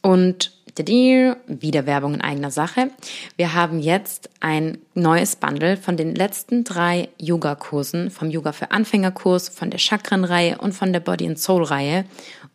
Und 0.00 0.52
wieder 0.74 1.84
Werbung 1.84 2.14
in 2.14 2.22
eigener 2.22 2.50
Sache. 2.50 2.92
Wir 3.36 3.52
haben 3.52 3.78
jetzt 3.78 4.30
ein 4.40 4.78
neues 4.94 5.36
Bundle 5.36 5.76
von 5.76 5.98
den 5.98 6.14
letzten 6.14 6.64
drei 6.64 7.10
Yoga-Kursen, 7.18 8.10
vom 8.10 8.30
Yoga 8.30 8.52
für 8.52 8.70
Anfängerkurs, 8.70 9.50
von 9.50 9.68
der 9.68 9.78
Chakren-Reihe 9.78 10.56
und 10.56 10.72
von 10.72 10.94
der 10.94 11.00
Body 11.00 11.26
and 11.26 11.38
Soul-Reihe. 11.38 12.06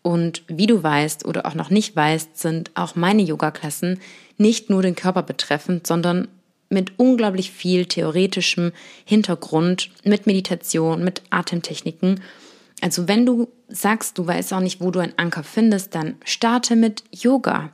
Und 0.02 0.42
wie 0.48 0.66
du 0.66 0.82
weißt 0.82 1.28
oder 1.28 1.46
auch 1.46 1.54
noch 1.54 1.70
nicht 1.70 1.96
weißt, 1.96 2.40
sind 2.40 2.72
auch 2.74 2.96
meine 2.96 3.22
Yoga-Klassen 3.22 4.00
nicht 4.40 4.72
nur 4.72 4.82
den 4.82 4.96
Körper 4.96 5.22
betreffend, 5.22 5.86
sondern 5.86 6.28
mit 6.70 7.00
unglaublich 7.00 7.52
viel 7.52 7.86
theoretischem 7.86 8.72
Hintergrund, 9.06 9.90
mit 10.04 10.28
Meditation, 10.28 11.04
mit 11.04 11.22
Atemtechniken. 11.30 12.22
Also 12.82 13.08
wenn 13.08 13.26
du 13.26 13.48
sagst, 13.68 14.18
du 14.18 14.28
weißt 14.28 14.54
auch 14.54 14.60
nicht, 14.60 14.82
wo 14.82 14.92
du 14.92 15.00
einen 15.00 15.18
Anker 15.18 15.44
findest, 15.44 15.96
dann 15.96 16.16
starte 16.24 16.76
mit 16.76 17.04
Yoga. 17.12 17.72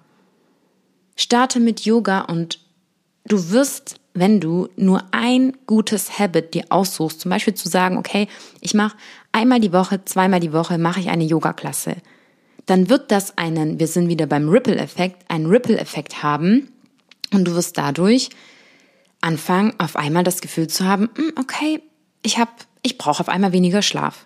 Starte 1.15 1.59
mit 1.59 1.81
Yoga 1.81 2.21
und 2.21 2.59
du 3.25 3.49
wirst, 3.51 3.99
wenn 4.13 4.39
du 4.39 4.69
nur 4.75 5.03
ein 5.11 5.53
gutes 5.67 6.19
Habit 6.19 6.53
dir 6.53 6.65
aussuchst, 6.69 7.21
zum 7.21 7.29
Beispiel 7.29 7.53
zu 7.53 7.69
sagen, 7.69 7.97
okay, 7.97 8.27
ich 8.61 8.73
mache 8.73 8.97
einmal 9.31 9.59
die 9.59 9.73
Woche, 9.73 10.05
zweimal 10.05 10.39
die 10.39 10.53
Woche, 10.53 10.77
mache 10.77 10.99
ich 10.99 11.09
eine 11.09 11.23
Yoga-Klasse, 11.23 11.97
dann 12.65 12.89
wird 12.89 13.11
das 13.11 13.37
einen, 13.37 13.79
wir 13.79 13.87
sind 13.87 14.07
wieder 14.07 14.25
beim 14.25 14.49
Ripple-Effekt, 14.49 15.29
einen 15.29 15.47
Ripple-Effekt 15.47 16.23
haben 16.23 16.69
und 17.33 17.45
du 17.45 17.55
wirst 17.55 17.77
dadurch 17.77 18.29
anfangen, 19.23 19.73
auf 19.79 19.95
einmal 19.95 20.23
das 20.23 20.41
Gefühl 20.41 20.67
zu 20.67 20.85
haben, 20.85 21.09
hm, 21.15 21.33
okay, 21.39 21.81
ich 22.21 22.37
habe, 22.37 22.51
ich 22.81 22.97
brauche 22.97 23.21
auf 23.21 23.29
einmal 23.29 23.53
weniger 23.53 23.81
Schlaf. 23.81 24.25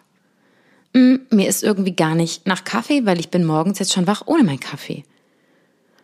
Hm, 0.94 1.22
mir 1.30 1.48
ist 1.48 1.64
irgendwie 1.64 1.96
gar 1.96 2.16
nicht 2.16 2.48
nach 2.48 2.64
Kaffee, 2.64 3.06
weil 3.06 3.20
ich 3.20 3.30
bin 3.30 3.46
morgens 3.46 3.80
jetzt 3.80 3.94
schon 3.94 4.08
wach 4.08 4.24
ohne 4.26 4.44
meinen 4.44 4.60
Kaffee. 4.60 5.04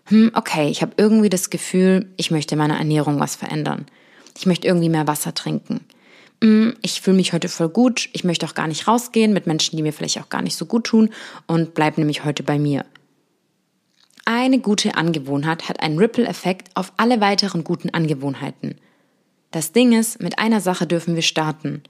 Hm, 0.05 0.31
okay, 0.35 0.69
ich 0.69 0.81
habe 0.81 0.93
irgendwie 0.97 1.29
das 1.29 1.49
Gefühl, 1.49 2.07
ich 2.17 2.31
möchte 2.31 2.55
meine 2.55 2.77
Ernährung 2.77 3.19
was 3.19 3.35
verändern. 3.35 3.85
Ich 4.37 4.45
möchte 4.45 4.67
irgendwie 4.67 4.89
mehr 4.89 5.07
Wasser 5.07 5.33
trinken. 5.33 5.81
Ich 6.81 6.99
fühle 6.99 7.15
mich 7.15 7.31
heute 7.31 7.47
voll 7.47 7.69
gut. 7.69 8.09
Ich 8.11 8.25
möchte 8.25 8.45
auch 8.45 8.53
gar 8.53 8.67
nicht 8.67 8.85
rausgehen 8.85 9.31
mit 9.31 9.47
Menschen, 9.47 9.77
die 9.77 9.83
mir 9.83 9.93
vielleicht 9.93 10.19
auch 10.19 10.27
gar 10.27 10.41
nicht 10.41 10.57
so 10.57 10.65
gut 10.65 10.83
tun 10.83 11.09
und 11.47 11.73
bleib 11.73 11.97
nämlich 11.97 12.25
heute 12.25 12.43
bei 12.43 12.59
mir. 12.59 12.85
Eine 14.25 14.59
gute 14.59 14.95
Angewohnheit 14.95 15.69
hat 15.69 15.81
einen 15.81 15.97
Ripple-Effekt 15.97 16.75
auf 16.75 16.91
alle 16.97 17.21
weiteren 17.21 17.63
guten 17.63 17.91
Angewohnheiten. 17.91 18.75
Das 19.53 19.71
Ding 19.71 19.93
ist, 19.93 20.19
mit 20.19 20.39
einer 20.39 20.61
Sache 20.61 20.87
dürfen 20.87 21.13
wir 21.13 21.21
starten. 21.21 21.83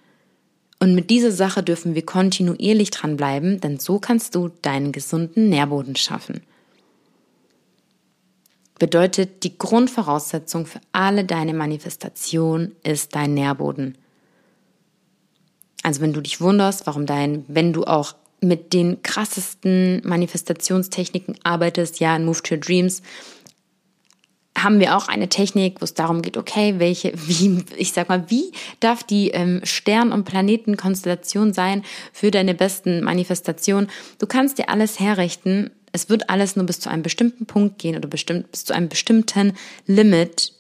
Und 0.82 0.96
mit 0.96 1.10
dieser 1.10 1.32
Sache 1.32 1.64
dürfen 1.64 1.96
wir 1.96 2.06
kontinuierlich 2.06 2.92
dranbleiben, 2.92 3.62
denn 3.62 3.80
so 3.80 4.00
kannst 4.00 4.36
du 4.36 4.50
deinen 4.62 4.92
gesunden 4.92 5.48
Nährboden 5.48 5.96
schaffen. 5.96 6.42
Bedeutet, 8.80 9.46
die 9.46 9.58
Grundvoraussetzung 9.58 10.66
für 10.66 10.82
alle 10.92 11.24
deine 11.24 11.54
Manifestation 11.54 12.74
ist 12.84 13.16
dein 13.16 13.34
Nährboden. 13.34 13.98
Also 15.84 16.02
wenn 16.02 16.12
du 16.12 16.20
dich 16.20 16.42
wunderst, 16.42 16.86
warum 16.86 17.06
dein, 17.06 17.46
wenn 17.48 17.72
du 17.72 17.86
auch 17.86 18.16
mit 18.42 18.74
den 18.74 19.02
krassesten 19.04 20.02
Manifestationstechniken 20.04 21.38
arbeitest, 21.46 22.02
ja, 22.02 22.14
in 22.14 22.26
Move 22.26 22.44
to 22.44 22.56
Your 22.56 22.60
Dreams, 22.60 23.02
haben 24.64 24.80
wir 24.80 24.96
auch 24.98 25.08
eine 25.08 25.30
Technik, 25.30 25.82
wo 25.82 25.84
es 25.84 25.94
darum 25.94 26.22
geht, 26.22 26.38
okay, 26.38 26.76
welche, 26.78 27.14
wie, 27.28 27.64
ich 27.78 27.94
sag 27.94 28.10
mal, 28.10 28.30
wie 28.30 28.52
darf 28.80 29.04
die 29.04 29.30
ähm, 29.30 29.62
Stern- 29.64 30.12
und 30.12 30.24
Planetenkonstellation 30.26 31.54
sein 31.54 31.84
für 32.12 32.32
deine 32.32 32.54
besten 32.54 33.04
Manifestationen? 33.04 33.90
Du 34.20 34.28
kannst 34.28 34.58
dir 34.58 34.70
alles 34.70 35.00
herrichten. 35.00 35.72
Es 35.92 36.10
wird 36.10 36.30
alles 36.30 36.56
nur 36.56 36.66
bis 36.66 36.80
zu 36.80 36.90
einem 36.90 37.04
bestimmten 37.04 37.46
Punkt 37.46 37.78
gehen 37.78 37.96
oder 37.96 38.08
bestimmt, 38.08 38.52
bis 38.52 38.66
zu 38.66 38.74
einem 38.74 38.90
bestimmten 38.90 39.54
Limit, 39.86 40.54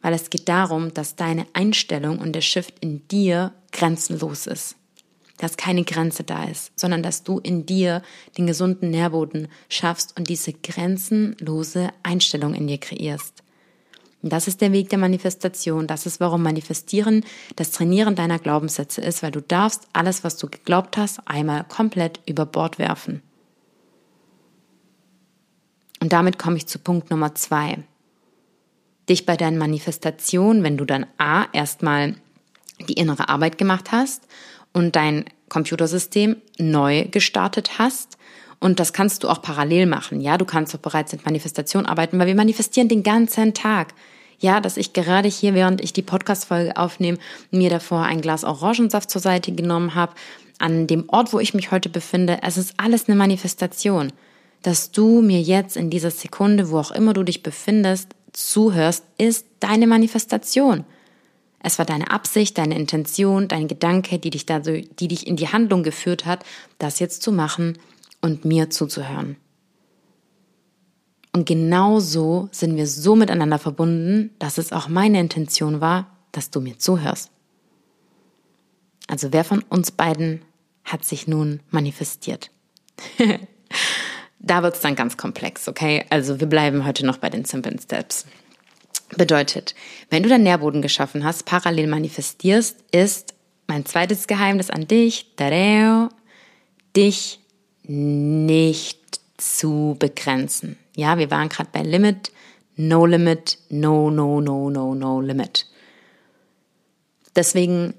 weil 0.00 0.14
es 0.14 0.30
geht 0.30 0.48
darum, 0.48 0.94
dass 0.94 1.16
deine 1.16 1.46
Einstellung 1.54 2.18
und 2.20 2.32
der 2.32 2.40
Shift 2.40 2.74
in 2.80 3.06
dir 3.08 3.52
grenzenlos 3.72 4.46
ist 4.46 4.77
dass 5.38 5.56
keine 5.56 5.84
Grenze 5.84 6.24
da 6.24 6.44
ist, 6.44 6.78
sondern 6.78 7.02
dass 7.02 7.22
du 7.22 7.38
in 7.38 7.64
dir 7.64 8.02
den 8.36 8.46
gesunden 8.46 8.90
Nährboden 8.90 9.48
schaffst 9.68 10.16
und 10.18 10.28
diese 10.28 10.52
grenzenlose 10.52 11.90
Einstellung 12.02 12.54
in 12.54 12.66
dir 12.66 12.78
kreierst. 12.78 13.42
Und 14.20 14.32
das 14.32 14.48
ist 14.48 14.60
der 14.60 14.72
Weg 14.72 14.88
der 14.90 14.98
Manifestation. 14.98 15.86
Das 15.86 16.04
ist, 16.04 16.18
warum 16.18 16.42
Manifestieren 16.42 17.24
das 17.54 17.70
Trainieren 17.70 18.16
deiner 18.16 18.40
Glaubenssätze 18.40 19.00
ist, 19.00 19.22
weil 19.22 19.30
du 19.30 19.40
darfst 19.40 19.86
alles, 19.92 20.24
was 20.24 20.36
du 20.36 20.48
geglaubt 20.48 20.96
hast, 20.96 21.20
einmal 21.26 21.64
komplett 21.64 22.20
über 22.26 22.44
Bord 22.44 22.78
werfen. 22.78 23.22
Und 26.00 26.12
damit 26.12 26.38
komme 26.38 26.56
ich 26.56 26.66
zu 26.66 26.78
Punkt 26.78 27.10
Nummer 27.10 27.34
zwei. 27.34 27.78
Dich 29.08 29.24
bei 29.24 29.36
deinen 29.36 29.58
Manifestationen, 29.58 30.62
wenn 30.62 30.76
du 30.76 30.84
dann 30.84 31.06
A, 31.16 31.46
erstmal 31.52 32.16
die 32.88 32.94
innere 32.94 33.28
Arbeit 33.28 33.58
gemacht 33.58 33.92
hast 33.92 34.27
und 34.78 34.96
dein 34.96 35.24
Computersystem 35.48 36.36
neu 36.58 37.06
gestartet 37.10 37.78
hast 37.78 38.16
Und 38.60 38.80
das 38.80 38.92
kannst 38.92 39.22
du 39.22 39.28
auch 39.28 39.40
parallel 39.40 39.86
machen. 39.86 40.20
Ja, 40.20 40.36
du 40.36 40.44
kannst 40.44 40.74
auch 40.74 40.80
bereits 40.80 41.12
mit 41.12 41.24
Manifestation 41.24 41.86
arbeiten, 41.86 42.18
weil 42.18 42.26
wir 42.26 42.34
manifestieren 42.34 42.88
den 42.88 43.02
ganzen 43.02 43.54
Tag. 43.54 43.94
Ja, 44.40 44.60
dass 44.60 44.76
ich 44.76 44.92
gerade 44.92 45.28
hier, 45.28 45.54
während 45.54 45.80
ich 45.80 45.92
die 45.92 46.02
Podcast-Folge 46.02 46.76
aufnehme, 46.76 47.18
mir 47.50 47.70
davor 47.70 48.02
ein 48.02 48.20
Glas 48.20 48.44
Orangensaft 48.44 49.10
zur 49.10 49.20
Seite 49.20 49.52
genommen 49.52 49.94
habe, 49.94 50.14
an 50.58 50.86
dem 50.88 51.08
Ort, 51.08 51.32
wo 51.32 51.38
ich 51.38 51.54
mich 51.54 51.70
heute 51.70 51.88
befinde. 51.88 52.38
Es 52.42 52.56
ist 52.56 52.74
alles 52.78 53.08
eine 53.08 53.16
Manifestation. 53.16 54.12
Dass 54.62 54.90
du 54.90 55.22
mir 55.22 55.40
jetzt 55.40 55.76
in 55.76 55.88
dieser 55.88 56.10
Sekunde, 56.10 56.70
wo 56.70 56.78
auch 56.78 56.90
immer 56.90 57.14
du 57.14 57.22
dich 57.22 57.44
befindest, 57.44 58.08
zuhörst, 58.32 59.04
ist 59.18 59.46
deine 59.60 59.86
Manifestation. 59.86 60.84
Es 61.60 61.78
war 61.78 61.86
deine 61.86 62.10
Absicht, 62.10 62.56
deine 62.56 62.76
Intention, 62.78 63.48
dein 63.48 63.68
Gedanke, 63.68 64.18
die 64.18 64.30
dich, 64.30 64.46
da, 64.46 64.60
die 64.60 65.08
dich 65.08 65.26
in 65.26 65.36
die 65.36 65.48
Handlung 65.48 65.82
geführt 65.82 66.24
hat, 66.24 66.44
das 66.78 67.00
jetzt 67.00 67.22
zu 67.22 67.32
machen 67.32 67.78
und 68.20 68.44
mir 68.44 68.70
zuzuhören. 68.70 69.36
Und 71.32 71.46
genau 71.46 72.00
so 72.00 72.48
sind 72.52 72.76
wir 72.76 72.86
so 72.86 73.14
miteinander 73.14 73.58
verbunden, 73.58 74.30
dass 74.38 74.58
es 74.58 74.72
auch 74.72 74.88
meine 74.88 75.20
Intention 75.20 75.80
war, 75.80 76.16
dass 76.32 76.50
du 76.50 76.60
mir 76.60 76.78
zuhörst. 76.78 77.30
Also 79.06 79.32
wer 79.32 79.44
von 79.44 79.62
uns 79.68 79.90
beiden 79.90 80.42
hat 80.84 81.04
sich 81.04 81.26
nun 81.26 81.60
manifestiert? 81.70 82.50
da 84.38 84.62
wird 84.62 84.74
es 84.74 84.80
dann 84.80 84.96
ganz 84.96 85.16
komplex, 85.16 85.68
okay? 85.68 86.04
Also 86.10 86.40
wir 86.40 86.46
bleiben 86.46 86.84
heute 86.84 87.04
noch 87.04 87.18
bei 87.18 87.30
den 87.30 87.44
simplen 87.44 87.78
Steps. 87.78 88.26
Bedeutet, 89.16 89.74
wenn 90.10 90.22
du 90.22 90.28
deinen 90.28 90.44
Nährboden 90.44 90.82
geschaffen 90.82 91.24
hast, 91.24 91.44
parallel 91.46 91.86
manifestierst, 91.86 92.76
ist 92.92 93.34
mein 93.66 93.86
zweites 93.86 94.26
Geheimnis 94.26 94.70
an 94.70 94.86
dich, 94.86 95.34
dich 96.96 97.40
nicht 97.84 99.20
zu 99.38 99.96
begrenzen. 99.98 100.76
Ja, 100.94 101.16
wir 101.16 101.30
waren 101.30 101.48
gerade 101.48 101.70
bei 101.72 101.82
Limit, 101.82 102.32
No 102.76 103.06
Limit, 103.06 103.58
No, 103.70 104.10
No, 104.10 104.40
No, 104.40 104.68
No, 104.68 104.94
No 104.94 105.20
Limit. 105.20 105.66
Deswegen 107.34 107.94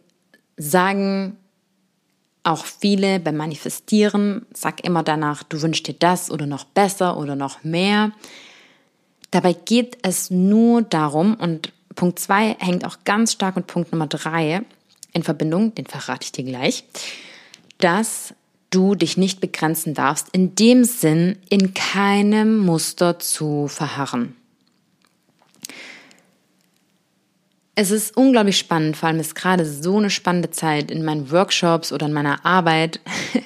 sagen 0.58 1.38
auch 2.44 2.66
viele 2.66 3.20
beim 3.20 3.38
Manifestieren, 3.38 4.46
sag 4.54 4.84
immer 4.84 5.04
danach, 5.04 5.44
du 5.44 5.62
wünschst 5.62 5.88
dir 5.88 5.94
das 5.94 6.32
oder 6.32 6.46
noch 6.46 6.66
besser 6.66 7.18
oder 7.18 7.36
noch 7.36 7.64
mehr. 7.64 8.12
Dabei 9.32 9.54
geht 9.54 9.98
es 10.02 10.32
nur 10.32 10.82
darum, 10.82 11.36
und 11.36 11.72
Punkt 11.96 12.20
2 12.20 12.58
hängt 12.60 12.86
auch 12.86 12.98
ganz 13.06 13.34
stark 13.34 13.56
mit 13.56 13.68
Punkt 13.68 13.92
Nummer 13.92 14.08
3 14.08 14.62
in 15.14 15.24
Verbindung, 15.24 15.76
den 15.76 15.86
verrate 15.86 16.24
ich 16.24 16.32
dir 16.32 16.44
gleich, 16.44 16.84
dass 17.78 18.34
du 18.70 18.96
dich 18.96 19.18
nicht 19.18 19.42
begrenzen 19.42 19.94
darfst, 19.94 20.28
in 20.32 20.56
dem 20.56 20.84
Sinn, 20.84 21.38
in 21.50 21.74
keinem 21.74 22.60
Muster 22.60 23.20
zu 23.20 23.68
verharren. 23.68 24.36
Es 27.76 27.92
ist 27.92 28.18
unglaublich 28.18 28.58
spannend, 28.58 28.98
vor 28.98 29.08
allem 29.08 29.20
ist 29.20 29.36
gerade 29.36 29.66
so 29.66 29.98
eine 29.98 30.10
spannende 30.10 30.52
Zeit 30.52 30.92
in 30.92 31.04
meinen 31.04 31.32
Workshops 31.32 31.94
oder 31.94 32.08
in 32.08 32.14
meiner 32.14 32.46
Arbeit. 32.46 33.00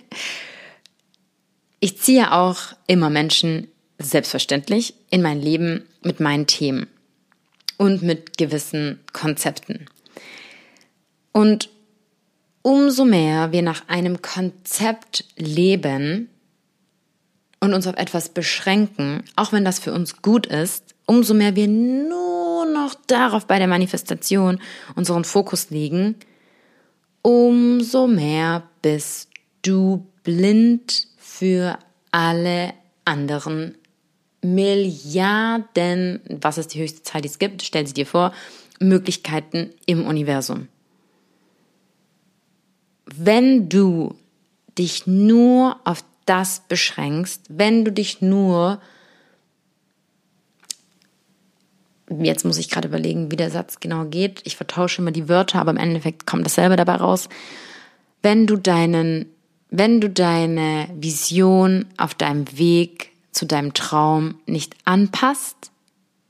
Ich 1.79 1.99
ziehe 1.99 2.31
auch 2.31 2.59
immer 2.87 3.09
Menschen 3.09 3.67
selbstverständlich 4.05 4.93
in 5.09 5.21
mein 5.21 5.41
Leben 5.41 5.87
mit 6.03 6.19
meinen 6.19 6.47
Themen 6.47 6.87
und 7.77 8.01
mit 8.01 8.37
gewissen 8.37 8.99
Konzepten. 9.13 9.87
Und 11.31 11.69
umso 12.61 13.05
mehr 13.05 13.51
wir 13.51 13.61
nach 13.61 13.87
einem 13.87 14.21
Konzept 14.21 15.25
leben 15.35 16.29
und 17.59 17.73
uns 17.73 17.87
auf 17.87 17.95
etwas 17.95 18.29
beschränken, 18.29 19.23
auch 19.35 19.51
wenn 19.51 19.65
das 19.65 19.79
für 19.79 19.93
uns 19.93 20.21
gut 20.21 20.45
ist, 20.45 20.95
umso 21.05 21.33
mehr 21.33 21.55
wir 21.55 21.67
nur 21.67 22.65
noch 22.65 22.95
darauf 23.07 23.45
bei 23.45 23.57
der 23.57 23.67
Manifestation 23.67 24.59
unseren 24.95 25.23
Fokus 25.23 25.69
legen, 25.69 26.15
umso 27.21 28.07
mehr 28.07 28.63
bist 28.81 29.29
du 29.61 30.05
blind 30.23 31.07
für 31.17 31.79
alle 32.11 32.73
anderen 33.05 33.77
Milliarden, 34.43 36.21
was 36.41 36.57
ist 36.57 36.73
die 36.73 36.81
höchste 36.81 37.03
Zahl, 37.03 37.21
die 37.21 37.29
es 37.29 37.39
gibt, 37.39 37.63
stell 37.63 37.87
sie 37.87 37.93
dir 37.93 38.05
vor, 38.05 38.33
Möglichkeiten 38.79 39.71
im 39.85 40.05
Universum. 40.05 40.67
Wenn 43.05 43.69
du 43.69 44.15
dich 44.77 45.07
nur 45.07 45.79
auf 45.83 46.03
das 46.25 46.63
beschränkst, 46.67 47.41
wenn 47.49 47.85
du 47.85 47.91
dich 47.91 48.21
nur, 48.21 48.81
jetzt 52.09 52.45
muss 52.45 52.57
ich 52.57 52.69
gerade 52.69 52.87
überlegen, 52.87 53.31
wie 53.31 53.35
der 53.35 53.51
Satz 53.51 53.79
genau 53.79 54.05
geht, 54.05 54.41
ich 54.45 54.55
vertausche 54.55 55.01
immer 55.01 55.11
die 55.11 55.29
Wörter, 55.29 55.59
aber 55.59 55.71
im 55.71 55.77
Endeffekt 55.77 56.25
kommt 56.25 56.45
dasselbe 56.45 56.75
dabei 56.75 56.95
raus, 56.95 57.29
wenn 58.21 58.47
du 58.47 58.57
deinen, 58.57 59.25
wenn 59.69 59.99
du 59.99 60.09
deine 60.09 60.87
Vision 60.95 61.85
auf 61.97 62.13
deinem 62.13 62.57
Weg 62.57 63.12
zu 63.33 63.45
deinem 63.45 63.73
Traum 63.73 64.39
nicht 64.45 64.75
anpasst, 64.85 65.71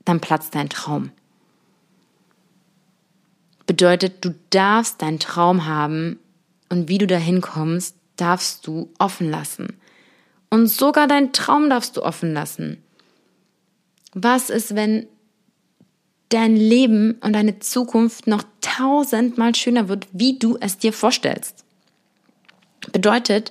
dann 0.04 0.20
platzt 0.20 0.54
dein 0.54 0.68
Traum. 0.68 1.10
Bedeutet, 3.66 4.24
du 4.24 4.34
darfst 4.50 5.00
deinen 5.00 5.18
Traum 5.18 5.66
haben 5.66 6.18
und 6.68 6.88
wie 6.88 6.98
du 6.98 7.06
dahin 7.06 7.40
kommst, 7.40 7.96
darfst 8.16 8.66
du 8.66 8.90
offen 8.98 9.30
lassen. 9.30 9.78
Und 10.50 10.68
sogar 10.68 11.06
deinen 11.06 11.32
Traum 11.32 11.70
darfst 11.70 11.96
du 11.96 12.02
offen 12.02 12.32
lassen. 12.32 12.82
Was 14.12 14.50
ist, 14.50 14.74
wenn 14.74 15.06
dein 16.28 16.56
Leben 16.56 17.12
und 17.20 17.32
deine 17.32 17.58
Zukunft 17.58 18.26
noch 18.26 18.44
tausendmal 18.60 19.54
schöner 19.54 19.88
wird, 19.88 20.06
wie 20.12 20.38
du 20.38 20.56
es 20.60 20.78
dir 20.78 20.92
vorstellst? 20.92 21.64
Bedeutet, 22.92 23.50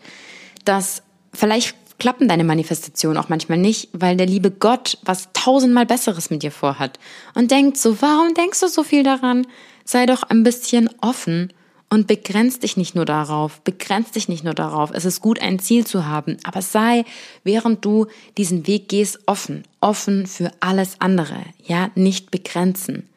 dass 0.64 1.02
vielleicht 1.34 1.76
klappen 2.04 2.28
deine 2.28 2.44
Manifestationen 2.44 3.18
auch 3.18 3.30
manchmal 3.30 3.58
nicht, 3.58 3.88
weil 3.94 4.18
der 4.18 4.26
liebe 4.26 4.52
Gott 4.52 4.98
was 5.04 5.30
tausendmal 5.32 5.86
Besseres 5.86 6.30
mit 6.30 6.44
dir 6.44 6.52
vorhat 6.52 7.00
und 7.34 7.50
denkt 7.50 7.78
so, 7.78 8.02
warum 8.02 8.34
denkst 8.34 8.60
du 8.60 8.68
so 8.68 8.84
viel 8.84 9.04
daran? 9.04 9.48
Sei 9.86 10.06
doch 10.06 10.24
ein 10.24 10.44
bisschen 10.44 10.90
offen 11.00 11.54
und 11.90 12.08
begrenz 12.08 12.60
dich 12.60 12.76
nicht 12.76 12.94
nur 12.94 13.06
darauf, 13.06 13.62
begrenz 13.62 14.12
dich 14.12 14.28
nicht 14.28 14.44
nur 14.44 14.54
darauf. 14.54 14.92
Es 14.92 15.06
ist 15.06 15.22
gut, 15.22 15.40
ein 15.40 15.60
Ziel 15.60 15.88
zu 15.88 16.06
haben, 16.06 16.36
aber 16.44 16.62
sei, 16.62 17.06
während 17.46 17.86
du 17.86 18.08
diesen 18.38 18.68
Weg 18.68 18.90
gehst, 18.90 19.20
offen, 19.26 19.64
offen 19.80 20.28
für 20.28 20.52
alles 20.60 21.00
andere. 21.00 21.38
Ja, 21.64 21.90
nicht 21.96 22.32
begrenzen. 22.32 23.08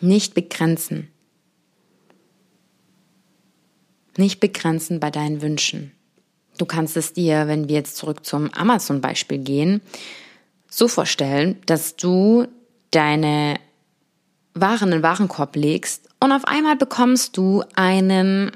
Nicht 0.00 0.34
begrenzen. 0.34 1.08
Nicht 4.16 4.38
begrenzen 4.38 5.00
bei 5.00 5.10
deinen 5.10 5.42
Wünschen. 5.42 5.90
Du 6.58 6.66
kannst 6.66 6.96
es 6.96 7.12
dir, 7.12 7.48
wenn 7.48 7.68
wir 7.68 7.76
jetzt 7.76 7.96
zurück 7.96 8.24
zum 8.24 8.52
Amazon-Beispiel 8.52 9.38
gehen, 9.38 9.80
so 10.68 10.88
vorstellen, 10.88 11.60
dass 11.66 11.96
du 11.96 12.46
deine 12.90 13.58
Waren 14.54 14.88
in 14.88 14.98
den 14.98 15.02
Warenkorb 15.02 15.56
legst 15.56 16.08
und 16.20 16.32
auf 16.32 16.44
einmal 16.44 16.76
bekommst 16.76 17.36
du 17.36 17.64
einen 17.74 18.52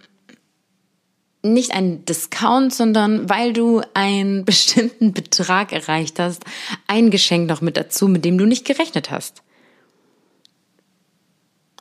nicht 1.42 1.72
einen 1.72 2.04
Discount, 2.04 2.74
sondern 2.74 3.28
weil 3.28 3.52
du 3.52 3.80
einen 3.94 4.44
bestimmten 4.44 5.12
Betrag 5.12 5.72
erreicht 5.72 6.18
hast, 6.18 6.44
ein 6.86 7.10
Geschenk 7.10 7.48
noch 7.48 7.60
mit 7.60 7.76
dazu, 7.76 8.08
mit 8.08 8.24
dem 8.24 8.36
du 8.36 8.46
nicht 8.46 8.64
gerechnet 8.64 9.10
hast. 9.10 9.42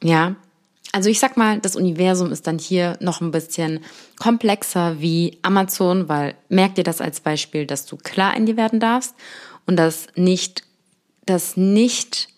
Ja, 0.03 0.35
also 0.95 1.09
ich 1.09 1.19
sag 1.19 1.35
mal, 1.35 1.59
das 1.59 1.75
Universum 1.75 2.31
ist 2.31 2.47
dann 2.47 2.57
hier 2.57 2.95
noch 3.01 3.19
ein 3.19 3.31
bisschen 3.31 3.81
komplexer 4.17 5.01
wie 5.01 5.37
Amazon, 5.41 6.07
weil 6.07 6.35
merk 6.47 6.75
dir 6.75 6.85
das 6.85 7.01
als 7.01 7.19
Beispiel, 7.19 7.65
dass 7.65 7.85
du 7.85 7.97
klar 7.97 8.33
in 8.37 8.45
dir 8.45 8.55
werden 8.55 8.79
darfst 8.79 9.13
und 9.67 9.75
dass 9.75 10.07
nicht, 10.15 10.63
dass 11.25 11.57
nicht, 11.57 12.29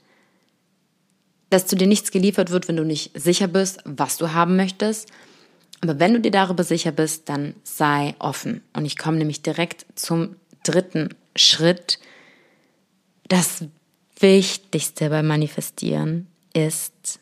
dass 1.52 1.68
zu 1.68 1.76
dir 1.76 1.86
nichts 1.86 2.10
geliefert 2.10 2.50
wird, 2.50 2.68
wenn 2.68 2.78
du 2.78 2.84
nicht 2.84 3.12
sicher 3.14 3.48
bist, 3.48 3.78
was 3.86 4.18
du 4.18 4.34
haben 4.34 4.56
möchtest. 4.56 5.08
Aber 5.82 6.00
wenn 6.00 6.16
du 6.16 6.20
dir 6.20 6.32
darüber 6.32 6.64
sicher 6.64 6.92
bist, 6.92 7.30
dann 7.30 7.54
sei 7.62 8.16
offen. 8.18 8.64
Und 8.74 8.86
ich 8.86 8.98
komme 8.98 9.20
nämlich 9.20 9.44
direkt 9.44 9.86
zum 9.94 10.36
dritten 10.64 11.10
Schritt. 11.36 12.00
Das 13.28 13.66
Wichtigste 14.20 15.12
beim 15.12 15.28
Manifestieren 15.28 16.26
ist 16.56 17.20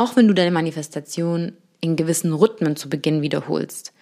auch 0.00 0.16
wenn 0.16 0.26
du 0.26 0.32
deine 0.32 0.50
Manifestation 0.50 1.52
in 1.82 1.94
gewissen 1.94 2.32
Rhythmen 2.32 2.74
zu 2.74 2.88
Beginn 2.88 3.20
wiederholst, 3.20 3.92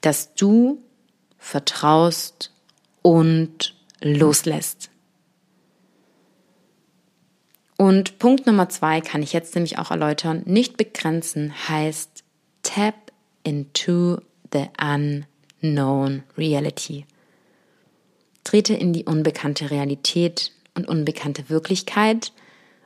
dass 0.00 0.34
du 0.34 0.80
vertraust 1.36 2.52
und 3.02 3.74
loslässt. 4.00 4.90
Und 7.76 8.20
Punkt 8.20 8.46
Nummer 8.46 8.68
zwei 8.68 9.00
kann 9.00 9.24
ich 9.24 9.32
jetzt 9.32 9.56
nämlich 9.56 9.78
auch 9.78 9.90
erläutern. 9.90 10.42
Nicht 10.46 10.76
begrenzen 10.76 11.52
heißt 11.68 12.22
tap 12.62 12.94
into 13.42 14.18
the 14.52 14.66
unknown 14.80 16.22
reality. 16.38 17.06
Trete 18.44 18.74
in 18.74 18.92
die 18.92 19.06
unbekannte 19.06 19.72
Realität 19.72 20.52
und 20.74 20.86
unbekannte 20.86 21.50
Wirklichkeit 21.50 22.32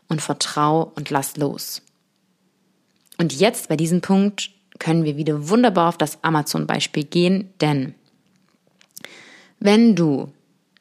und 0.08 0.22
vertrau 0.22 0.92
und 0.94 1.10
lass 1.10 1.36
los. 1.36 1.82
Und 3.18 3.32
jetzt 3.32 3.68
bei 3.68 3.76
diesem 3.76 4.00
Punkt 4.00 4.50
können 4.78 5.04
wir 5.04 5.16
wieder 5.16 5.48
wunderbar 5.48 5.88
auf 5.88 5.98
das 5.98 6.22
Amazon-Beispiel 6.22 7.04
gehen, 7.04 7.50
denn 7.60 7.94
wenn 9.58 9.96
du, 9.96 10.32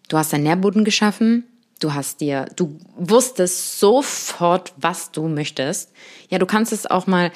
du 0.09 0.17
hast 0.17 0.33
einen 0.33 0.43
Nährboden 0.43 0.83
geschaffen, 0.83 1.45
du 1.79 1.93
hast 1.93 2.21
dir, 2.21 2.45
du 2.55 2.77
wusstest 2.97 3.79
sofort, 3.79 4.73
was 4.77 5.11
du 5.11 5.27
möchtest. 5.27 5.91
Ja, 6.29 6.39
du 6.39 6.45
kannst 6.45 6.73
es 6.73 6.85
auch 6.85 7.07
mal, 7.07 7.31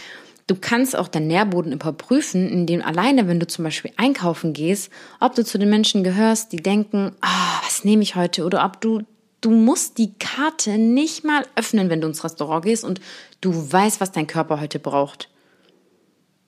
du 0.48 0.56
kannst 0.56 0.98
auch 0.98 1.08
deinen 1.08 1.28
Nährboden 1.28 1.72
überprüfen, 1.72 2.50
indem 2.50 2.82
alleine, 2.82 3.28
wenn 3.28 3.40
du 3.40 3.48
zum 3.48 3.64
Beispiel 3.64 3.92
einkaufen 3.98 4.54
gehst, 4.54 4.92
ob 5.20 5.36
du 5.36 5.46
zu 5.46 5.58
den 5.58 5.70
Menschen 5.70 6.04
gehörst, 6.04 6.52
die 6.52 6.62
denken, 6.62 7.12
ah, 7.22 7.62
was 7.64 7.84
nehme 7.84 8.04
ich 8.04 8.16
heute? 8.16 8.44
Oder 8.44 8.66
ob 8.66 8.82
du, 8.82 9.02
du 9.42 9.52
musst 9.52 9.98
die 9.98 10.14
Karte 10.18 10.78
nicht 10.78 11.24
mal 11.24 11.46
öffnen, 11.56 11.90
wenn 11.90 12.02
du 12.02 12.08
ins 12.08 12.24
Restaurant 12.24 12.66
gehst 12.66 12.84
und 12.84 13.00
du 13.42 13.72
weißt, 13.72 14.02
was 14.02 14.12
dein 14.12 14.28
Körper 14.28 14.60
heute 14.60 14.80
braucht. 14.80 15.30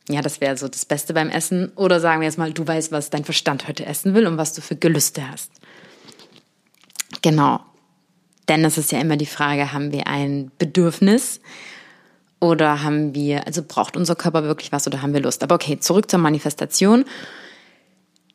Ja, 0.09 0.21
das 0.21 0.41
wäre 0.41 0.57
so 0.57 0.67
das 0.67 0.85
Beste 0.85 1.13
beim 1.13 1.29
Essen. 1.29 1.71
Oder 1.75 1.99
sagen 1.99 2.21
wir 2.21 2.27
jetzt 2.27 2.37
mal, 2.37 2.51
du 2.51 2.67
weißt, 2.67 2.91
was 2.91 3.09
dein 3.09 3.23
Verstand 3.23 3.67
heute 3.67 3.85
essen 3.85 4.13
will 4.13 4.27
und 4.27 4.37
was 4.37 4.53
du 4.53 4.61
für 4.61 4.75
Gelüste 4.75 5.29
hast. 5.29 5.51
Genau. 7.21 7.61
Denn 8.49 8.65
es 8.65 8.77
ist 8.77 8.91
ja 8.91 8.99
immer 8.99 9.17
die 9.17 9.25
Frage, 9.25 9.71
haben 9.71 9.91
wir 9.91 10.07
ein 10.07 10.51
Bedürfnis 10.57 11.39
oder 12.39 12.83
haben 12.83 13.13
wir, 13.13 13.45
also 13.45 13.61
braucht 13.65 13.95
unser 13.95 14.15
Körper 14.15 14.43
wirklich 14.43 14.71
was 14.71 14.87
oder 14.87 15.01
haben 15.01 15.13
wir 15.13 15.21
Lust? 15.21 15.43
Aber 15.43 15.55
okay, 15.55 15.79
zurück 15.79 16.09
zur 16.09 16.19
Manifestation. 16.19 17.05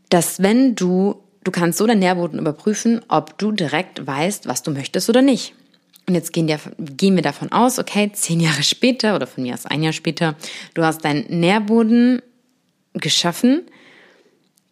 Dass 0.09 0.41
wenn 0.41 0.77
du, 0.77 1.21
du 1.47 1.53
kannst 1.53 1.79
so 1.79 1.87
deinen 1.87 2.01
Nährboden 2.01 2.41
überprüfen, 2.41 3.01
ob 3.09 3.39
du 3.39 3.53
direkt 3.53 4.05
weißt, 4.05 4.49
was 4.49 4.65
du 4.65 4.73
möchtest 4.73 5.09
oder 5.09 5.23
nicht. 5.23 5.55
Und 6.09 6.15
jetzt 6.15 6.33
gehen, 6.33 6.49
wir, 6.49 6.59
gehen 6.79 7.15
wir 7.15 7.23
davon 7.23 7.53
aus, 7.53 7.79
okay, 7.79 8.11
zehn 8.13 8.41
Jahre 8.41 8.63
später 8.63 9.15
oder 9.15 9.27
von 9.27 9.45
mir 9.45 9.55
aus 9.55 9.67
ein 9.67 9.83
Jahr 9.83 9.93
später, 9.93 10.35
du 10.75 10.83
hast 10.83 11.05
deinen 11.05 11.41
Nährboden 11.41 12.21
geschaffen, 12.95 13.63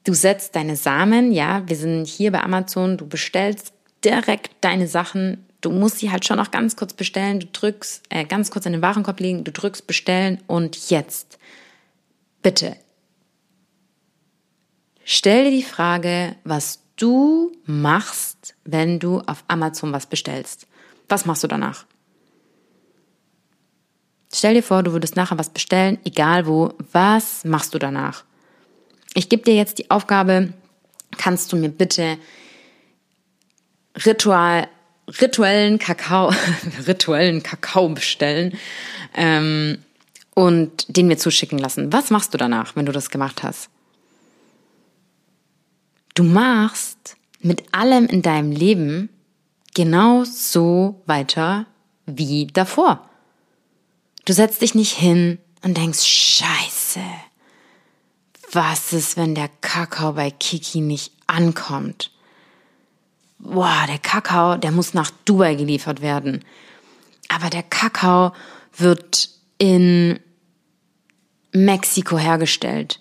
du 0.05 0.15
setzt 0.15 0.57
deine 0.57 0.77
Samen, 0.77 1.33
ja, 1.33 1.63
wir 1.69 1.77
sind 1.77 2.07
hier 2.07 2.33
bei 2.33 2.41
Amazon, 2.41 2.97
du 2.97 3.07
bestellst 3.07 3.73
direkt 4.05 4.51
deine 4.61 4.87
Sachen, 4.87 5.45
du 5.61 5.71
musst 5.71 5.99
sie 5.99 6.11
halt 6.11 6.25
schon 6.25 6.37
noch 6.37 6.51
ganz 6.51 6.77
kurz 6.77 6.93
bestellen, 6.93 7.41
du 7.41 7.47
drückst, 7.47 8.03
äh, 8.11 8.25
ganz 8.25 8.51
kurz 8.51 8.67
in 8.67 8.73
den 8.73 8.83
Warenkorb 8.83 9.19
legen, 9.21 9.45
du 9.45 9.53
drückst 9.53 9.87
bestellen 9.87 10.41
und 10.47 10.91
jetzt, 10.91 11.39
bitte, 12.43 12.77
stell 15.05 15.45
dir 15.45 15.51
die 15.51 15.63
Frage, 15.63 16.37
was 16.45 16.81
du 16.97 17.53
machst, 17.67 18.55
wenn 18.65 18.99
du 18.99 19.21
auf 19.27 19.45
Amazon 19.49 19.93
was 19.93 20.07
bestellst. 20.07 20.67
Was 21.09 21.27
machst 21.27 21.43
du 21.43 21.49
danach? 21.49 21.87
Stell 24.33 24.55
dir 24.55 24.63
vor, 24.63 24.83
du 24.83 24.93
würdest 24.93 25.17
nachher 25.17 25.39
was 25.39 25.51
bestellen, 25.51 25.99
egal 26.05 26.47
wo. 26.47 26.75
Was 26.93 27.45
machst 27.45 27.75
du 27.75 27.79
danach? 27.79 28.25
Ich 29.15 29.29
gebe 29.29 29.45
dir 29.45 29.55
jetzt 29.55 29.79
die 29.79 29.91
Aufgabe, 29.91 30.53
kannst 31.17 31.53
du 31.53 31.57
mir 31.57 31.69
bitte 31.69 32.19
Ritual, 34.05 34.67
rituellen 35.21 35.79
Kakao, 35.79 36.33
rituellen 36.87 37.45
Kakao 37.45 37.89
bestellen 37.91 38.59
ähm, 39.15 39.79
und 40.35 40.97
den 40.97 41.07
mir 41.07 41.17
zuschicken 41.17 41.59
lassen. 41.59 41.93
Was 41.93 42.11
machst 42.11 42.35
du 42.35 42.39
danach, 42.39 42.75
wenn 42.75 42.87
du 42.87 42.93
das 42.93 43.11
gemacht 43.11 43.45
hast? 43.45 43.71
Du 46.15 46.23
machst 46.23 47.17
mit 47.41 47.75
allem 47.75 48.07
in 48.07 48.23
deinem 48.23 48.53
Leben 48.53 49.09
genau 49.75 50.25
so 50.25 51.03
weiter 51.07 51.67
wie 52.07 52.47
davor. 52.47 53.11
Du 54.25 54.33
setzt 54.33 54.63
dich 54.63 54.75
nicht 54.75 54.93
hin 54.93 55.39
und 55.63 55.77
denkst, 55.77 56.05
scheiße, 56.05 57.01
was 58.53 58.93
ist, 58.93 59.17
wenn 59.17 59.35
der 59.35 59.51
Kakao 59.61 60.13
bei 60.13 60.31
Kiki 60.31 60.81
nicht 60.81 61.13
ankommt? 61.27 62.13
Boah, 63.39 63.85
der 63.89 63.99
Kakao, 63.99 64.57
der 64.57 64.71
muss 64.71 64.95
nach 64.95 65.11
Dubai 65.25 65.57
geliefert 65.57 66.01
werden. 66.01 66.45
Aber 67.29 67.51
der 67.51 67.65
Kakao 67.65 68.33
wird 68.77 69.29
in 69.59 70.21
Mexiko 71.53 72.17
hergestellt. 72.17 73.01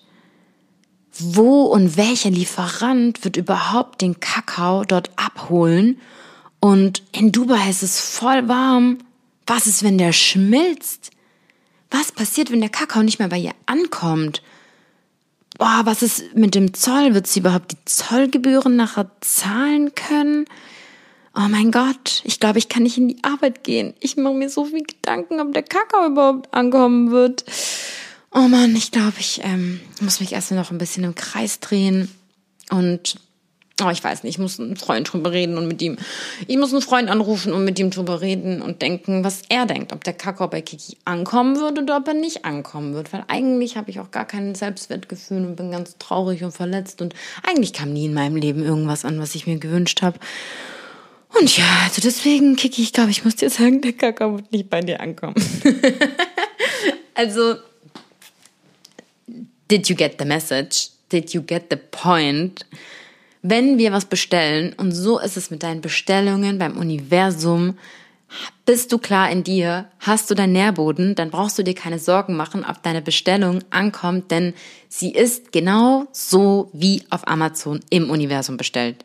Wo 1.18 1.64
und 1.64 1.96
welcher 1.96 2.30
Lieferant 2.30 3.24
wird 3.24 3.36
überhaupt 3.36 4.02
den 4.02 4.18
Kakao 4.18 4.84
dort 4.84 5.10
abholen 5.16 6.00
und 6.60 7.02
in 7.12 7.30
Dubai 7.30 7.68
ist 7.68 7.82
es 7.82 8.00
voll 8.00 8.48
warm. 8.48 8.98
Was 9.46 9.66
ist, 9.66 9.82
wenn 9.82 9.98
der 9.98 10.12
schmilzt? 10.12 11.10
Was 11.90 12.10
passiert, 12.10 12.50
wenn 12.50 12.60
der 12.60 12.70
Kakao 12.70 13.02
nicht 13.02 13.18
mehr 13.18 13.28
bei 13.28 13.38
ihr 13.38 13.52
ankommt? 13.66 14.42
Boah, 15.58 15.82
was 15.84 16.02
ist 16.02 16.34
mit 16.34 16.54
dem 16.54 16.74
Zoll? 16.74 17.14
Wird 17.14 17.26
sie 17.26 17.40
überhaupt 17.40 17.72
die 17.72 17.84
Zollgebühren 17.84 18.76
nachher 18.76 19.10
zahlen 19.20 19.94
können? 19.94 20.46
Oh 21.36 21.48
mein 21.48 21.70
Gott, 21.70 22.22
ich 22.24 22.40
glaube, 22.40 22.58
ich 22.58 22.68
kann 22.68 22.84
nicht 22.84 22.96
in 22.96 23.08
die 23.08 23.22
Arbeit 23.22 23.62
gehen. 23.62 23.94
Ich 24.00 24.16
mache 24.16 24.34
mir 24.34 24.48
so 24.48 24.64
viel 24.64 24.84
Gedanken, 24.84 25.40
ob 25.40 25.52
der 25.52 25.64
Kakao 25.64 26.06
überhaupt 26.06 26.52
ankommen 26.54 27.10
wird. 27.10 27.44
Oh 28.34 28.48
Mann, 28.48 28.74
ich 28.74 28.90
glaube, 28.90 29.14
ich 29.20 29.40
ähm, 29.44 29.80
muss 30.00 30.18
mich 30.18 30.32
erst 30.32 30.50
noch 30.50 30.72
ein 30.72 30.78
bisschen 30.78 31.04
im 31.04 31.14
Kreis 31.14 31.60
drehen 31.60 32.10
und 32.70 33.16
Oh, 33.82 33.90
ich 33.90 34.04
weiß 34.04 34.22
nicht, 34.22 34.34
ich 34.34 34.38
muss 34.38 34.60
einen 34.60 34.76
Freund 34.76 35.12
drüber 35.12 35.32
reden 35.32 35.58
und 35.58 35.66
mit 35.66 35.82
ihm, 35.82 35.96
ich 36.46 36.56
muss 36.56 36.72
einen 36.72 36.80
Freund 36.80 37.10
anrufen 37.10 37.52
und 37.52 37.64
mit 37.64 37.76
ihm 37.80 37.90
drüber 37.90 38.20
reden 38.20 38.62
und 38.62 38.82
denken, 38.82 39.24
was 39.24 39.42
er 39.48 39.66
denkt, 39.66 39.92
ob 39.92 40.04
der 40.04 40.12
Kakao 40.12 40.46
bei 40.46 40.62
Kiki 40.62 40.96
ankommen 41.04 41.56
würde 41.56 41.82
oder 41.82 41.96
ob 41.96 42.06
er 42.06 42.14
nicht 42.14 42.44
ankommen 42.44 42.94
wird. 42.94 43.12
Weil 43.12 43.24
eigentlich 43.26 43.76
habe 43.76 43.90
ich 43.90 43.98
auch 43.98 44.12
gar 44.12 44.26
kein 44.26 44.54
Selbstwertgefühl 44.54 45.44
und 45.44 45.56
bin 45.56 45.72
ganz 45.72 45.98
traurig 45.98 46.44
und 46.44 46.52
verletzt 46.52 47.02
und 47.02 47.16
eigentlich 47.42 47.72
kam 47.72 47.92
nie 47.92 48.04
in 48.04 48.14
meinem 48.14 48.36
Leben 48.36 48.62
irgendwas 48.62 49.04
an, 49.04 49.18
was 49.18 49.34
ich 49.34 49.48
mir 49.48 49.58
gewünscht 49.58 50.02
habe. 50.02 50.20
Und 51.36 51.58
ja, 51.58 51.66
also 51.82 52.00
deswegen, 52.00 52.54
Kiki, 52.54 52.80
ich 52.80 52.92
glaube, 52.92 53.10
ich 53.10 53.24
muss 53.24 53.34
dir 53.34 53.50
sagen, 53.50 53.80
der 53.80 53.94
Kakao 53.94 54.36
wird 54.36 54.52
nicht 54.52 54.70
bei 54.70 54.82
dir 54.82 55.00
ankommen. 55.00 55.34
also, 57.14 57.56
did 59.74 59.88
you 59.88 59.96
get 59.96 60.18
the 60.18 60.24
message? 60.24 60.90
Did 61.08 61.34
you 61.34 61.42
get 61.42 61.70
the 61.70 61.76
point? 61.76 62.64
wenn 63.46 63.76
wir 63.76 63.92
was 63.92 64.06
bestellen, 64.06 64.72
und 64.72 64.92
so 64.92 65.18
ist 65.18 65.36
es 65.36 65.50
mit 65.50 65.62
deinen 65.62 65.82
Bestellungen 65.82 66.58
beim 66.58 66.78
Universum, 66.78 67.76
bist 68.64 68.90
du 68.90 68.96
klar 68.96 69.30
in 69.30 69.44
dir, 69.44 69.86
hast 70.00 70.30
du 70.30 70.34
deinen 70.34 70.54
Nährboden, 70.54 71.14
dann 71.14 71.30
brauchst 71.30 71.58
du 71.58 71.62
dir 71.62 71.74
keine 71.74 71.98
Sorgen 71.98 72.36
machen, 72.36 72.64
ob 72.64 72.82
deine 72.82 73.02
Bestellung 73.02 73.60
ankommt, 73.68 74.30
denn 74.30 74.54
sie 74.88 75.12
ist 75.12 75.52
genau 75.52 76.06
so 76.10 76.70
wie 76.72 77.02
auf 77.10 77.28
Amazon 77.28 77.80
im 77.90 78.08
Universum 78.08 78.56
bestellt. 78.56 79.04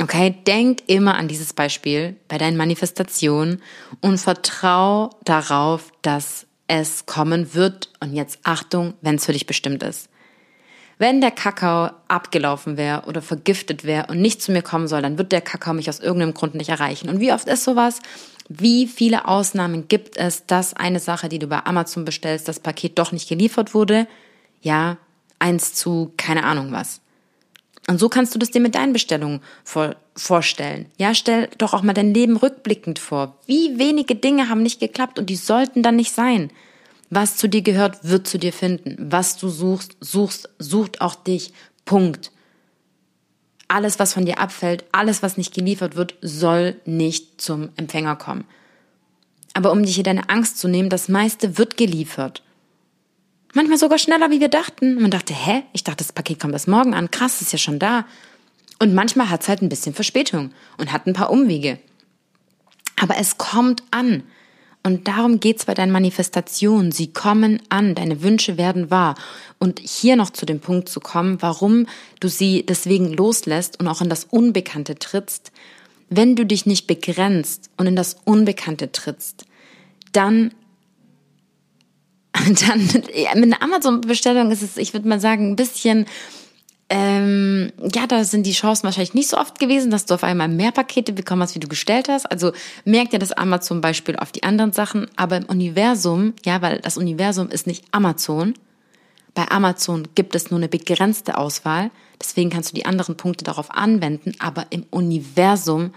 Okay, 0.00 0.34
denk 0.44 0.82
immer 0.88 1.14
an 1.14 1.28
dieses 1.28 1.52
Beispiel 1.52 2.16
bei 2.26 2.36
deinen 2.36 2.56
Manifestationen 2.56 3.62
und 4.00 4.18
vertrau 4.18 5.10
darauf, 5.24 5.92
dass 6.02 6.47
es 6.68 7.06
kommen 7.06 7.54
wird. 7.54 7.90
Und 7.98 8.14
jetzt 8.14 8.38
Achtung, 8.44 8.94
wenn 9.00 9.16
es 9.16 9.26
für 9.26 9.32
dich 9.32 9.46
bestimmt 9.46 9.82
ist. 9.82 10.08
Wenn 10.98 11.20
der 11.20 11.30
Kakao 11.30 11.90
abgelaufen 12.08 12.76
wäre 12.76 13.02
oder 13.06 13.22
vergiftet 13.22 13.84
wäre 13.84 14.06
und 14.08 14.20
nicht 14.20 14.42
zu 14.42 14.50
mir 14.50 14.62
kommen 14.62 14.88
soll, 14.88 15.02
dann 15.02 15.16
wird 15.16 15.30
der 15.30 15.40
Kakao 15.40 15.72
mich 15.72 15.88
aus 15.88 16.00
irgendeinem 16.00 16.34
Grund 16.34 16.54
nicht 16.54 16.70
erreichen. 16.70 17.08
Und 17.08 17.20
wie 17.20 17.32
oft 17.32 17.48
ist 17.48 17.64
sowas? 17.64 18.00
Wie 18.48 18.86
viele 18.86 19.28
Ausnahmen 19.28 19.86
gibt 19.88 20.16
es, 20.16 20.46
dass 20.46 20.74
eine 20.74 20.98
Sache, 20.98 21.28
die 21.28 21.38
du 21.38 21.46
bei 21.46 21.64
Amazon 21.64 22.04
bestellst, 22.04 22.48
das 22.48 22.60
Paket 22.60 22.98
doch 22.98 23.12
nicht 23.12 23.28
geliefert 23.28 23.74
wurde? 23.74 24.08
Ja, 24.60 24.96
eins 25.38 25.74
zu 25.74 26.12
keine 26.16 26.44
Ahnung 26.44 26.72
was. 26.72 27.00
Und 27.88 27.98
so 27.98 28.10
kannst 28.10 28.34
du 28.34 28.38
das 28.38 28.50
dir 28.50 28.60
mit 28.60 28.74
deinen 28.74 28.92
Bestellungen 28.92 29.40
vor, 29.64 29.96
vorstellen. 30.14 30.86
Ja, 30.98 31.14
stell 31.14 31.48
doch 31.56 31.72
auch 31.72 31.82
mal 31.82 31.94
dein 31.94 32.12
Leben 32.12 32.36
rückblickend 32.36 32.98
vor. 32.98 33.38
Wie 33.46 33.78
wenige 33.78 34.14
Dinge 34.14 34.50
haben 34.50 34.62
nicht 34.62 34.78
geklappt 34.78 35.18
und 35.18 35.30
die 35.30 35.36
sollten 35.36 35.82
dann 35.82 35.96
nicht 35.96 36.12
sein. 36.12 36.50
Was 37.08 37.38
zu 37.38 37.48
dir 37.48 37.62
gehört, 37.62 38.04
wird 38.04 38.26
zu 38.26 38.38
dir 38.38 38.52
finden. 38.52 38.96
Was 39.10 39.38
du 39.38 39.48
suchst, 39.48 39.96
suchst, 40.00 40.50
sucht 40.58 41.00
auch 41.00 41.14
dich. 41.14 41.54
Punkt. 41.86 42.30
Alles, 43.68 43.98
was 43.98 44.12
von 44.12 44.26
dir 44.26 44.38
abfällt, 44.38 44.84
alles, 44.92 45.22
was 45.22 45.38
nicht 45.38 45.54
geliefert 45.54 45.96
wird, 45.96 46.14
soll 46.20 46.76
nicht 46.84 47.40
zum 47.40 47.70
Empfänger 47.76 48.16
kommen. 48.16 48.44
Aber 49.54 49.72
um 49.72 49.82
dich 49.82 49.94
hier 49.94 50.04
deine 50.04 50.28
Angst 50.28 50.58
zu 50.58 50.68
nehmen, 50.68 50.90
das 50.90 51.08
meiste 51.08 51.56
wird 51.56 51.78
geliefert. 51.78 52.42
Manchmal 53.54 53.78
sogar 53.78 53.98
schneller, 53.98 54.30
wie 54.30 54.40
wir 54.40 54.48
dachten. 54.48 55.00
Man 55.00 55.10
dachte, 55.10 55.34
hä? 55.34 55.62
Ich 55.72 55.84
dachte, 55.84 56.04
das 56.04 56.12
Paket 56.12 56.40
kommt 56.40 56.52
erst 56.52 56.68
morgen 56.68 56.94
an. 56.94 57.10
Krass, 57.10 57.40
ist 57.40 57.52
ja 57.52 57.58
schon 57.58 57.78
da. 57.78 58.04
Und 58.78 58.94
manchmal 58.94 59.30
hat 59.30 59.42
es 59.42 59.48
halt 59.48 59.62
ein 59.62 59.68
bisschen 59.68 59.94
Verspätung 59.94 60.52
und 60.76 60.92
hat 60.92 61.06
ein 61.06 61.14
paar 61.14 61.30
Umwege. 61.30 61.78
Aber 63.00 63.16
es 63.16 63.38
kommt 63.38 63.82
an. 63.90 64.22
Und 64.84 65.08
darum 65.08 65.40
geht's 65.40 65.64
bei 65.64 65.74
deinen 65.74 65.92
Manifestationen. 65.92 66.92
Sie 66.92 67.12
kommen 67.12 67.60
an, 67.68 67.94
deine 67.94 68.22
Wünsche 68.22 68.56
werden 68.56 68.90
wahr. 68.90 69.16
Und 69.58 69.80
hier 69.80 70.16
noch 70.16 70.30
zu 70.30 70.46
dem 70.46 70.60
Punkt 70.60 70.88
zu 70.88 71.00
kommen, 71.00 71.42
warum 71.42 71.86
du 72.20 72.28
sie 72.28 72.64
deswegen 72.64 73.12
loslässt 73.12 73.80
und 73.80 73.88
auch 73.88 74.00
in 74.00 74.08
das 74.08 74.24
Unbekannte 74.24 74.94
trittst. 74.94 75.52
Wenn 76.10 76.36
du 76.36 76.46
dich 76.46 76.64
nicht 76.64 76.86
begrenzt 76.86 77.70
und 77.76 77.86
in 77.86 77.96
das 77.96 78.16
Unbekannte 78.24 78.92
trittst, 78.92 79.44
dann 80.12 80.54
dann 82.68 82.86
mit 82.86 83.14
einer 83.14 83.62
Amazon-Bestellung 83.62 84.50
ist 84.50 84.62
es, 84.62 84.76
ich 84.76 84.92
würde 84.92 85.08
mal 85.08 85.20
sagen, 85.20 85.50
ein 85.50 85.56
bisschen 85.56 86.06
ähm, 86.90 87.70
ja, 87.94 88.06
da 88.06 88.24
sind 88.24 88.46
die 88.46 88.52
Chancen 88.52 88.84
wahrscheinlich 88.84 89.12
nicht 89.12 89.28
so 89.28 89.36
oft 89.36 89.58
gewesen, 89.58 89.90
dass 89.90 90.06
du 90.06 90.14
auf 90.14 90.24
einmal 90.24 90.48
mehr 90.48 90.72
Pakete 90.72 91.12
bekommen 91.12 91.42
hast, 91.42 91.54
wie 91.54 91.60
du 91.60 91.68
gestellt 91.68 92.08
hast. 92.08 92.30
Also 92.30 92.52
merkt 92.84 93.12
ja 93.12 93.18
das 93.18 93.32
Amazon 93.32 93.82
Beispiel 93.82 94.16
auf 94.16 94.32
die 94.32 94.42
anderen 94.42 94.72
Sachen. 94.72 95.06
Aber 95.16 95.36
im 95.36 95.44
Universum, 95.44 96.32
ja, 96.46 96.62
weil 96.62 96.80
das 96.80 96.96
Universum 96.96 97.50
ist 97.50 97.66
nicht 97.66 97.84
Amazon. 97.90 98.54
Bei 99.34 99.50
Amazon 99.50 100.08
gibt 100.14 100.34
es 100.34 100.50
nur 100.50 100.58
eine 100.58 100.68
begrenzte 100.68 101.36
Auswahl. 101.36 101.90
Deswegen 102.20 102.48
kannst 102.48 102.70
du 102.70 102.74
die 102.74 102.86
anderen 102.86 103.18
Punkte 103.18 103.44
darauf 103.44 103.70
anwenden. 103.70 104.32
Aber 104.38 104.66
im 104.70 104.86
Universum, 104.88 105.92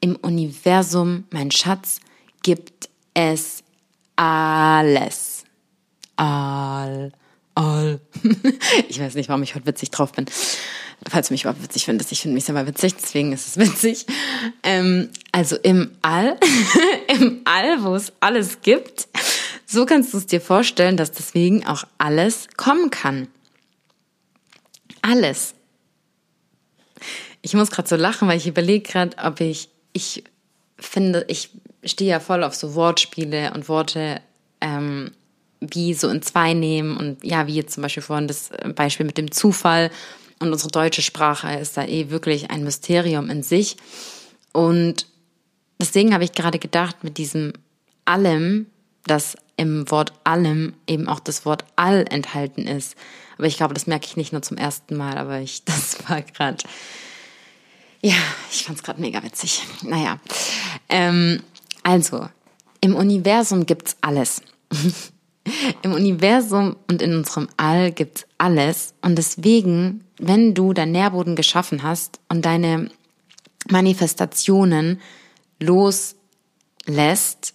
im 0.00 0.16
Universum, 0.16 1.24
mein 1.30 1.52
Schatz, 1.52 2.00
gibt 2.42 2.88
es 3.14 3.62
alles. 4.16 5.44
All 6.16 7.12
all. 7.56 8.00
ich 8.88 9.00
weiß 9.00 9.14
nicht, 9.14 9.28
warum 9.28 9.42
ich 9.42 9.56
heute 9.56 9.66
witzig 9.66 9.90
drauf 9.90 10.12
bin. 10.12 10.26
Falls 11.08 11.28
du 11.28 11.34
mich 11.34 11.42
überhaupt 11.42 11.62
witzig 11.62 11.84
findest, 11.84 12.12
ich 12.12 12.20
finde 12.22 12.34
mich 12.34 12.44
selber 12.44 12.66
witzig, 12.66 12.94
deswegen 12.94 13.32
ist 13.32 13.48
es 13.48 13.56
witzig. 13.56 14.06
Ähm, 14.62 15.10
also 15.32 15.56
im 15.56 15.90
All, 16.02 16.38
im 17.08 17.40
All, 17.44 17.82
wo 17.82 17.94
es 17.94 18.12
alles 18.20 18.60
gibt, 18.62 19.08
so 19.66 19.84
kannst 19.84 20.14
du 20.14 20.18
es 20.18 20.26
dir 20.26 20.40
vorstellen, 20.40 20.96
dass 20.96 21.12
deswegen 21.12 21.66
auch 21.66 21.84
alles 21.98 22.48
kommen 22.56 22.90
kann. 22.90 23.28
Alles. 25.02 25.54
Ich 27.42 27.54
muss 27.54 27.70
gerade 27.70 27.88
so 27.88 27.96
lachen, 27.96 28.28
weil 28.28 28.38
ich 28.38 28.46
überlege 28.46 28.88
gerade, 28.88 29.16
ob 29.18 29.40
ich, 29.40 29.68
ich 29.92 30.24
finde, 30.78 31.24
ich 31.28 31.50
stehe 31.86 32.10
ja 32.10 32.20
voll 32.20 32.44
auf 32.44 32.54
so 32.54 32.74
Wortspiele 32.74 33.52
und 33.54 33.68
Worte 33.68 34.20
ähm, 34.60 35.12
wie 35.60 35.94
so 35.94 36.08
in 36.08 36.22
zwei 36.22 36.52
nehmen 36.52 36.96
und 36.96 37.24
ja, 37.24 37.46
wie 37.46 37.54
jetzt 37.54 37.74
zum 37.74 37.82
Beispiel 37.82 38.02
vorhin 38.02 38.28
das 38.28 38.50
äh, 38.50 38.68
Beispiel 38.74 39.06
mit 39.06 39.18
dem 39.18 39.30
Zufall 39.30 39.90
und 40.38 40.52
unsere 40.52 40.70
deutsche 40.70 41.02
Sprache 41.02 41.54
ist 41.54 41.76
da 41.76 41.84
eh 41.84 42.10
wirklich 42.10 42.50
ein 42.50 42.62
Mysterium 42.62 43.30
in 43.30 43.42
sich. 43.42 43.76
Und 44.52 45.06
deswegen 45.80 46.12
habe 46.12 46.24
ich 46.24 46.32
gerade 46.32 46.58
gedacht, 46.58 47.04
mit 47.04 47.18
diesem 47.18 47.54
allem, 48.04 48.66
dass 49.04 49.36
im 49.56 49.90
Wort 49.90 50.12
allem 50.24 50.74
eben 50.86 51.08
auch 51.08 51.20
das 51.20 51.46
Wort 51.46 51.64
all 51.76 52.04
enthalten 52.10 52.66
ist. 52.66 52.96
Aber 53.38 53.46
ich 53.46 53.56
glaube, 53.56 53.74
das 53.74 53.86
merke 53.86 54.06
ich 54.06 54.16
nicht 54.16 54.32
nur 54.32 54.42
zum 54.42 54.58
ersten 54.58 54.96
Mal, 54.96 55.16
aber 55.16 55.40
ich, 55.40 55.64
das 55.64 56.08
war 56.08 56.20
gerade, 56.20 56.58
ja, 58.02 58.16
ich 58.50 58.64
fand 58.64 58.78
es 58.78 58.84
gerade 58.84 59.00
mega 59.00 59.22
witzig. 59.22 59.62
Naja, 59.82 60.20
ähm, 60.90 61.42
also, 61.86 62.28
im 62.80 62.96
Universum 62.96 63.64
gibt's 63.64 63.96
alles. 64.00 64.42
Im 65.82 65.92
Universum 65.92 66.74
und 66.90 67.00
in 67.00 67.14
unserem 67.14 67.46
All 67.56 67.92
gibt's 67.92 68.26
alles. 68.38 68.94
Und 69.02 69.14
deswegen, 69.14 70.02
wenn 70.18 70.54
du 70.54 70.72
deinen 70.72 70.90
Nährboden 70.90 71.36
geschaffen 71.36 71.84
hast 71.84 72.18
und 72.28 72.44
deine 72.44 72.90
Manifestationen 73.70 75.00
loslässt, 75.60 77.54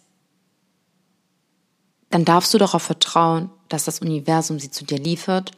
dann 2.09 2.23
darfst 2.23 2.53
du 2.53 2.57
darauf 2.57 2.83
vertrauen, 2.83 3.49
dass 3.67 3.83
das 3.83 3.99
Universum 3.99 4.61
sie 4.61 4.71
zu 4.71 4.85
dir 4.85 4.97
liefert 4.97 5.51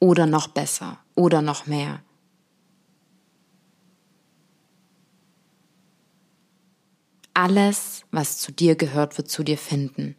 oder 0.00 0.26
noch 0.26 0.48
besser 0.48 0.98
oder 1.14 1.40
noch 1.40 1.64
mehr. 1.64 2.02
Alles, 7.34 8.04
was 8.12 8.38
zu 8.38 8.52
dir 8.52 8.76
gehört, 8.76 9.18
wird 9.18 9.28
zu 9.28 9.42
dir 9.42 9.58
finden. 9.58 10.14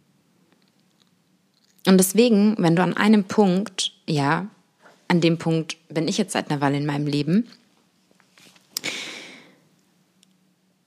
Und 1.88 1.97
deswegen, 1.97 2.55
wenn 2.57 2.76
du 2.76 2.84
an 2.84 2.97
einem 2.97 3.24
Punkt, 3.24 3.93
ja, 4.07 4.47
an 5.07 5.22
dem 5.22 5.38
Punkt 5.38 5.78
bin 5.88 6.07
ich 6.07 6.18
jetzt 6.18 6.34
seit 6.34 6.49
einer 6.49 6.61
Weile 6.61 6.78
in 6.78 6.86
meinem 6.86 7.07
Leben, 7.07 7.47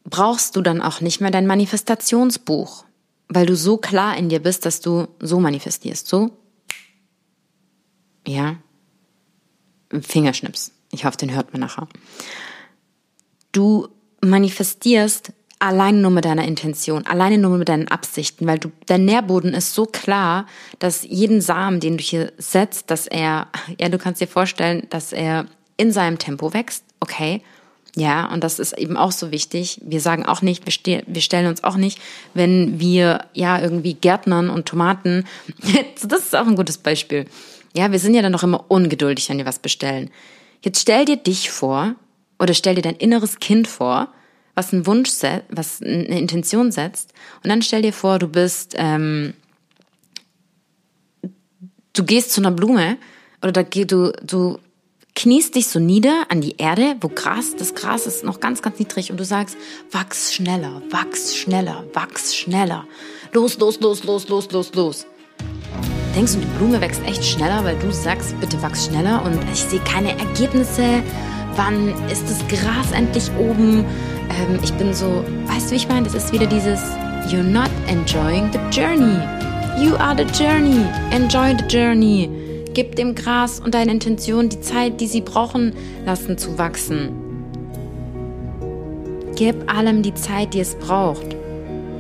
brauchst 0.05 0.57
du 0.57 0.63
dann 0.63 0.83
auch 0.83 1.01
nicht 1.01 1.21
mehr 1.21 1.31
dein 1.31 1.47
Manifestationsbuch, 1.47 2.85
weil 3.29 3.47
du 3.47 3.57
so 3.57 3.77
klar 3.77 4.17
in 4.17 4.29
dir 4.29 4.41
bist, 4.41 4.67
dass 4.67 4.81
du 4.81 5.09
so 5.21 5.39
manifestierst. 5.39 6.07
So? 6.07 6.31
Ja. 8.27 8.57
Fingerschnips. 10.01 10.73
Ich 10.91 11.05
hoffe, 11.05 11.17
den 11.17 11.35
hört 11.35 11.53
man 11.53 11.61
nachher. 11.61 11.89
Du 13.53 13.89
manifestierst 14.23 15.33
alleine 15.59 15.99
nur 15.99 16.11
mit 16.11 16.25
deiner 16.25 16.45
Intention, 16.45 17.07
alleine 17.07 17.39
nur 17.39 17.57
mit 17.59 17.69
deinen 17.69 17.89
Absichten, 17.89 18.47
weil 18.47 18.59
du, 18.59 18.71
der 18.89 18.99
Nährboden 18.99 19.55
ist 19.55 19.75
so 19.75 19.87
klar, 19.87 20.47
dass 20.79 21.05
jeden 21.05 21.41
Samen, 21.41 21.81
den 21.81 21.97
du 21.97 22.03
hier 22.03 22.33
setzt, 22.39 22.91
dass 22.91 23.07
er, 23.07 23.49
ja, 23.79 23.89
du 23.89 23.99
kannst 23.99 24.21
dir 24.21 24.29
vorstellen, 24.29 24.87
dass 24.91 25.13
er 25.13 25.47
in 25.77 25.93
seinem 25.93 26.19
Tempo 26.19 26.53
wächst, 26.53 26.85
okay, 27.01 27.43
ja, 27.97 28.31
und 28.33 28.45
das 28.45 28.59
ist 28.59 28.79
eben 28.79 28.97
auch 28.97 29.11
so 29.11 29.33
wichtig. 29.33 29.81
Wir 29.83 30.01
sagen 30.01 30.25
auch 30.25 30.43
nicht, 30.43 30.67
wir, 30.67 30.73
ste 30.73 31.03
wir 31.07 31.23
stellen 31.23 31.49
uns 31.49 31.65
auch 31.65 31.77
nicht, 31.77 31.99
wenn 32.33 32.79
wir 32.79 33.25
ja 33.33 33.61
irgendwie 33.61 33.95
Gärtnern 33.95 34.51
und 34.51 34.67
Tomaten, 34.67 35.25
das 36.03 36.23
ist 36.23 36.37
auch 36.37 36.47
ein 36.47 36.55
gutes 36.55 36.79
Beispiel. 36.79 37.27
Ja, 37.75 37.91
wir 37.91 37.99
sind 37.99 38.15
ja 38.15 38.23
dann 38.23 38.33
noch 38.33 38.45
immer 38.45 38.65
ungeduldig, 38.69 39.29
wenn 39.29 39.39
wir 39.39 39.47
was 39.47 39.59
bestellen. 39.59 40.11
Jetzt 40.63 40.81
stell 40.81 41.07
dir 41.07 41.17
dich 41.17 41.51
vor 41.51 41.95
oder 42.39 42.55
stell 42.55 42.77
dir 42.77 42.83
dein 42.83 42.97
inneres 42.97 43.41
Kind 43.41 43.67
vor, 43.67 44.09
was 44.59 44.73
einen 44.73 44.87
Wunsch 44.87 45.11
setzt, 45.11 45.47
was 45.51 45.81
eine 45.81 46.19
Intention 46.19 46.73
setzt. 46.73 47.15
Und 47.45 47.49
dann 47.49 47.63
stell 47.63 47.83
dir 47.83 47.93
vor, 47.93 48.19
du 48.19 48.27
bist, 48.27 48.75
ähm, 48.77 49.33
du 51.93 52.05
gehst 52.05 52.33
zu 52.33 52.41
einer 52.41 52.51
Blume 52.51 52.99
oder 53.41 53.53
da, 53.53 53.63
du, 53.63 54.11
du 54.25 54.59
kniest 55.15 55.55
dich 55.55 55.69
so 55.69 55.79
nieder 55.79 56.27
an 56.29 56.41
die 56.41 56.57
Erde, 56.57 56.97
wo 57.01 57.09
Gras, 57.09 57.55
das 57.57 57.77
Gras 57.77 58.09
ist 58.09 58.25
noch 58.25 58.41
ganz, 58.41 58.61
ganz 58.61 58.81
niedrig 58.81 59.13
und 59.13 59.21
du 59.21 59.25
sagst, 59.25 59.57
wachs 59.93 60.35
schneller, 60.35 60.83
wachs 60.91 61.37
schneller, 61.37 61.85
wachs 61.95 62.35
schneller. 62.35 62.85
Los, 63.33 63.61
los, 63.61 63.79
los, 63.79 64.03
los, 64.03 64.29
los, 64.29 64.51
los, 64.51 64.75
los. 64.75 65.07
Denkst 66.17 66.35
du, 66.35 66.41
die 66.41 66.59
Blume 66.59 66.81
wächst 66.81 67.03
echt 67.05 67.25
schneller, 67.25 67.63
weil 67.63 67.79
du 67.79 67.93
sagst, 67.93 68.39
bitte 68.41 68.61
wachs 68.61 68.87
schneller 68.87 69.25
und 69.25 69.39
ich 69.53 69.61
sehe 69.61 69.81
keine 69.81 70.19
Ergebnisse. 70.19 71.05
Wann 71.55 71.91
ist 72.11 72.25
das 72.29 72.39
Gras 72.49 72.91
endlich 72.93 73.31
oben? 73.39 73.85
Ähm, 74.31 74.59
ich 74.63 74.73
bin 74.75 74.93
so, 74.95 75.25
weißt 75.47 75.69
du, 75.69 75.73
wie 75.73 75.77
ich 75.77 75.89
meine? 75.89 76.05
Das 76.05 76.15
ist 76.15 76.33
wieder 76.33 76.47
dieses 76.47 76.81
You're 77.29 77.43
not 77.43 77.71
enjoying 77.89 78.51
the 78.53 78.59
journey. 78.71 79.19
You 79.79 79.95
are 79.97 80.17
the 80.17 80.25
journey. 80.43 80.87
Enjoy 81.11 81.55
the 81.57 81.77
journey. 81.77 82.29
Gib 82.75 82.97
dem 82.97 83.15
Gras 83.15 83.61
und 83.61 83.75
deinen 83.75 83.91
Intentionen 83.91 84.49
die 84.49 84.61
Zeit, 84.61 85.01
die 85.01 85.07
sie 85.07 85.21
brauchen 85.21 85.73
lassen 86.07 86.39
zu 86.39 86.59
wachsen. 86.59 87.11
Gib 89.37 89.73
allem 89.73 90.03
die 90.03 90.15
Zeit, 90.15 90.55
die 90.55 90.61
es 90.61 90.75
braucht. 90.75 91.37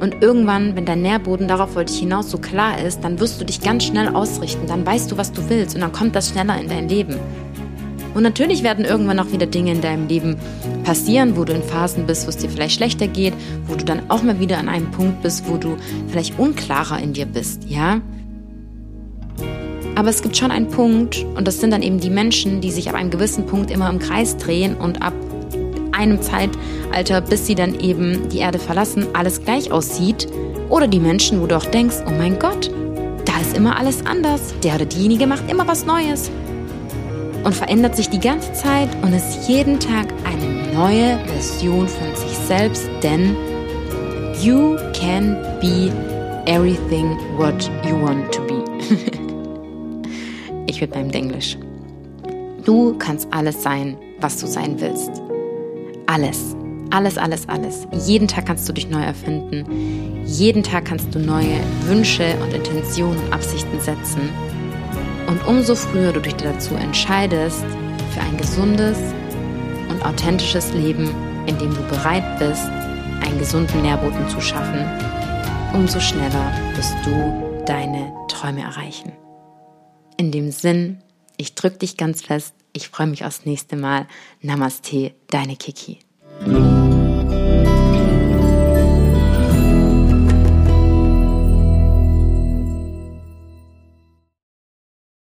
Und 0.01 0.23
irgendwann, 0.23 0.77
wenn 0.77 0.85
dein 0.85 1.03
Nährboden, 1.03 1.49
darauf 1.49 1.75
wollte 1.75 1.93
ich 1.93 1.99
hinaus, 1.99 2.31
so 2.31 2.39
klar 2.39 2.81
ist, 2.81 3.03
dann 3.03 3.19
wirst 3.19 3.41
du 3.41 3.45
dich 3.45 3.61
ganz 3.61 3.85
schnell 3.85 4.09
ausrichten. 4.09 4.67
Dann 4.67 4.87
weißt 4.87 5.11
du, 5.11 5.17
was 5.17 5.33
du 5.33 5.49
willst 5.49 5.75
und 5.75 5.81
dann 5.81 5.93
kommt 5.93 6.15
das 6.15 6.31
schneller 6.31 6.61
in 6.61 6.69
dein 6.69 6.89
Leben. 6.89 7.17
Und 8.15 8.23
natürlich 8.23 8.63
werden 8.63 8.85
irgendwann 8.85 9.19
auch 9.19 9.33
wieder 9.33 9.47
Dinge 9.47 9.73
in 9.73 9.81
deinem 9.81 10.09
Leben 10.09 10.37
passieren, 10.85 11.37
wo 11.37 11.45
du 11.45 11.53
in 11.53 11.63
Phasen 11.63 12.07
bist, 12.07 12.27
wo 12.27 12.31
es 12.31 12.37
dir 12.37 12.49
vielleicht 12.49 12.77
schlechter 12.77 13.07
geht, 13.07 13.35
wo 13.67 13.75
du 13.75 13.85
dann 13.85 14.11
auch 14.11 14.23
mal 14.23 14.41
wieder 14.41 14.59
an 14.59 14.69
einem 14.69 14.91
Punkt 14.91 15.23
bist, 15.23 15.49
wo 15.49 15.57
du 15.57 15.77
vielleicht 16.09 16.39
unklarer 16.39 16.99
in 17.01 17.13
dir 17.13 17.27
bist, 17.27 17.65
ja? 17.69 18.01
Aber 19.95 20.11
es 20.11 20.23
gibt 20.23 20.37
schon 20.37 20.51
einen 20.51 20.69
Punkt, 20.69 21.27
und 21.35 21.49
das 21.49 21.61
sind 21.61 21.73
dann 21.73 21.83
eben 21.83 21.99
die 21.99 22.11
Menschen, 22.11 22.61
die 22.61 22.71
sich 22.71 22.89
ab 22.89 22.95
einem 22.95 23.11
gewissen 23.11 23.47
Punkt 23.47 23.71
immer 23.71 23.91
im 23.91 23.99
Kreis 23.99 24.37
drehen 24.37 24.77
und 24.77 25.03
ab 25.03 25.13
einem 25.91 26.23
Zeitalter, 26.23 27.21
bis 27.21 27.47
sie 27.47 27.57
dann 27.57 27.79
eben 27.81 28.29
die 28.29 28.39
Erde 28.39 28.61
verlassen, 28.61 29.07
alles 29.15 29.43
gleich 29.43 29.73
aussieht. 29.73 30.29
Oder 30.69 30.87
die 30.87 31.01
Menschen, 31.01 31.41
wo 31.41 31.47
du 31.47 31.57
auch 31.57 31.65
denkst, 31.65 31.97
oh 32.07 32.13
mein 32.17 32.39
Gott, 32.39 32.71
da 33.25 33.41
ist 33.41 33.57
immer 33.57 33.77
alles 33.77 34.07
anders. 34.07 34.55
Der 34.63 34.77
oder 34.77 34.85
diejenige 34.87 35.27
macht 35.27 35.51
immer 35.51 35.67
was 35.67 35.85
Neues 35.85 36.31
und 37.49 37.55
verändert 37.55 37.97
sich 37.97 38.11
die 38.11 38.21
ganze 38.21 38.53
Zeit 38.53 38.91
und 39.01 39.15
ist 39.15 39.49
jeden 39.49 39.81
Tag 39.81 40.13
eine 40.23 40.71
neue 40.75 41.19
Version 41.25 41.89
von 41.89 42.15
sich 42.15 42.37
selbst, 42.47 42.87
denn 43.03 43.35
you 44.43 44.77
can 44.93 45.35
be 45.59 45.91
everything 46.45 47.17
what 47.39 47.71
you 47.87 47.99
want 48.03 48.31
to 48.35 48.43
be. 48.43 48.63
ich 50.67 50.79
würde 50.83 50.93
beim 50.93 51.09
Englisch. 51.09 51.57
Du 52.67 52.93
kannst 52.99 53.27
alles 53.31 53.63
sein, 53.63 53.97
was 54.21 54.37
du 54.37 54.47
sein 54.47 54.79
willst. 54.79 55.13
Alles. 56.07 56.55
Alles, 56.91 57.17
alles, 57.17 57.49
alles. 57.49 57.89
Jeden 58.07 58.29
Tag 58.29 58.45
kannst 58.45 58.69
du 58.69 58.75
dich 58.75 58.91
neu 58.91 59.03
erfinden. 59.03 60.27
Jeden 60.27 60.63
Tag 60.63 60.85
kannst 60.85 61.15
du 61.15 61.19
neue 61.19 61.61
Wünsche 61.87 62.35
und 62.43 62.53
Intentionen 62.53 63.17
und 63.25 63.33
Absichten 63.33 63.81
setzen. 63.81 64.29
Und 65.29 65.47
umso 65.47 65.75
früher 65.75 66.11
du 66.11 66.21
dich 66.21 66.35
dazu 66.37 66.75
entscheidest, 66.75 67.63
für 68.15 68.21
ein 68.23 68.39
gesundes 68.39 68.99
und 69.91 70.03
authentisches 70.03 70.73
Leben, 70.73 71.11
in 71.47 71.59
dem 71.59 71.75
du 71.75 71.83
bereit 71.83 72.39
bist, 72.39 72.65
einen 73.21 73.39
gesunden 73.39 73.83
Nährboden 73.83 74.27
zu 74.31 74.41
schaffen, 74.41 74.81
umso 75.75 76.01
schneller 76.01 76.51
wirst 76.75 76.95
du 77.05 77.63
deine 77.67 78.11
Träume 78.29 78.63
erreichen. 78.63 79.13
In 80.17 80.33
dem 80.33 80.51
Sinn, 80.51 81.03
ich 81.37 81.55
drücke 81.55 81.79
dich 81.79 81.99
ganz 81.99 82.23
fest. 82.23 82.55
Ich 82.73 82.89
freue 82.89 83.07
mich 83.07 83.27
aufs 83.27 83.45
nächste 83.45 83.77
Mal. 83.77 84.07
Namaste, 84.41 85.13
deine 85.29 85.57
Kiki. 85.57 85.99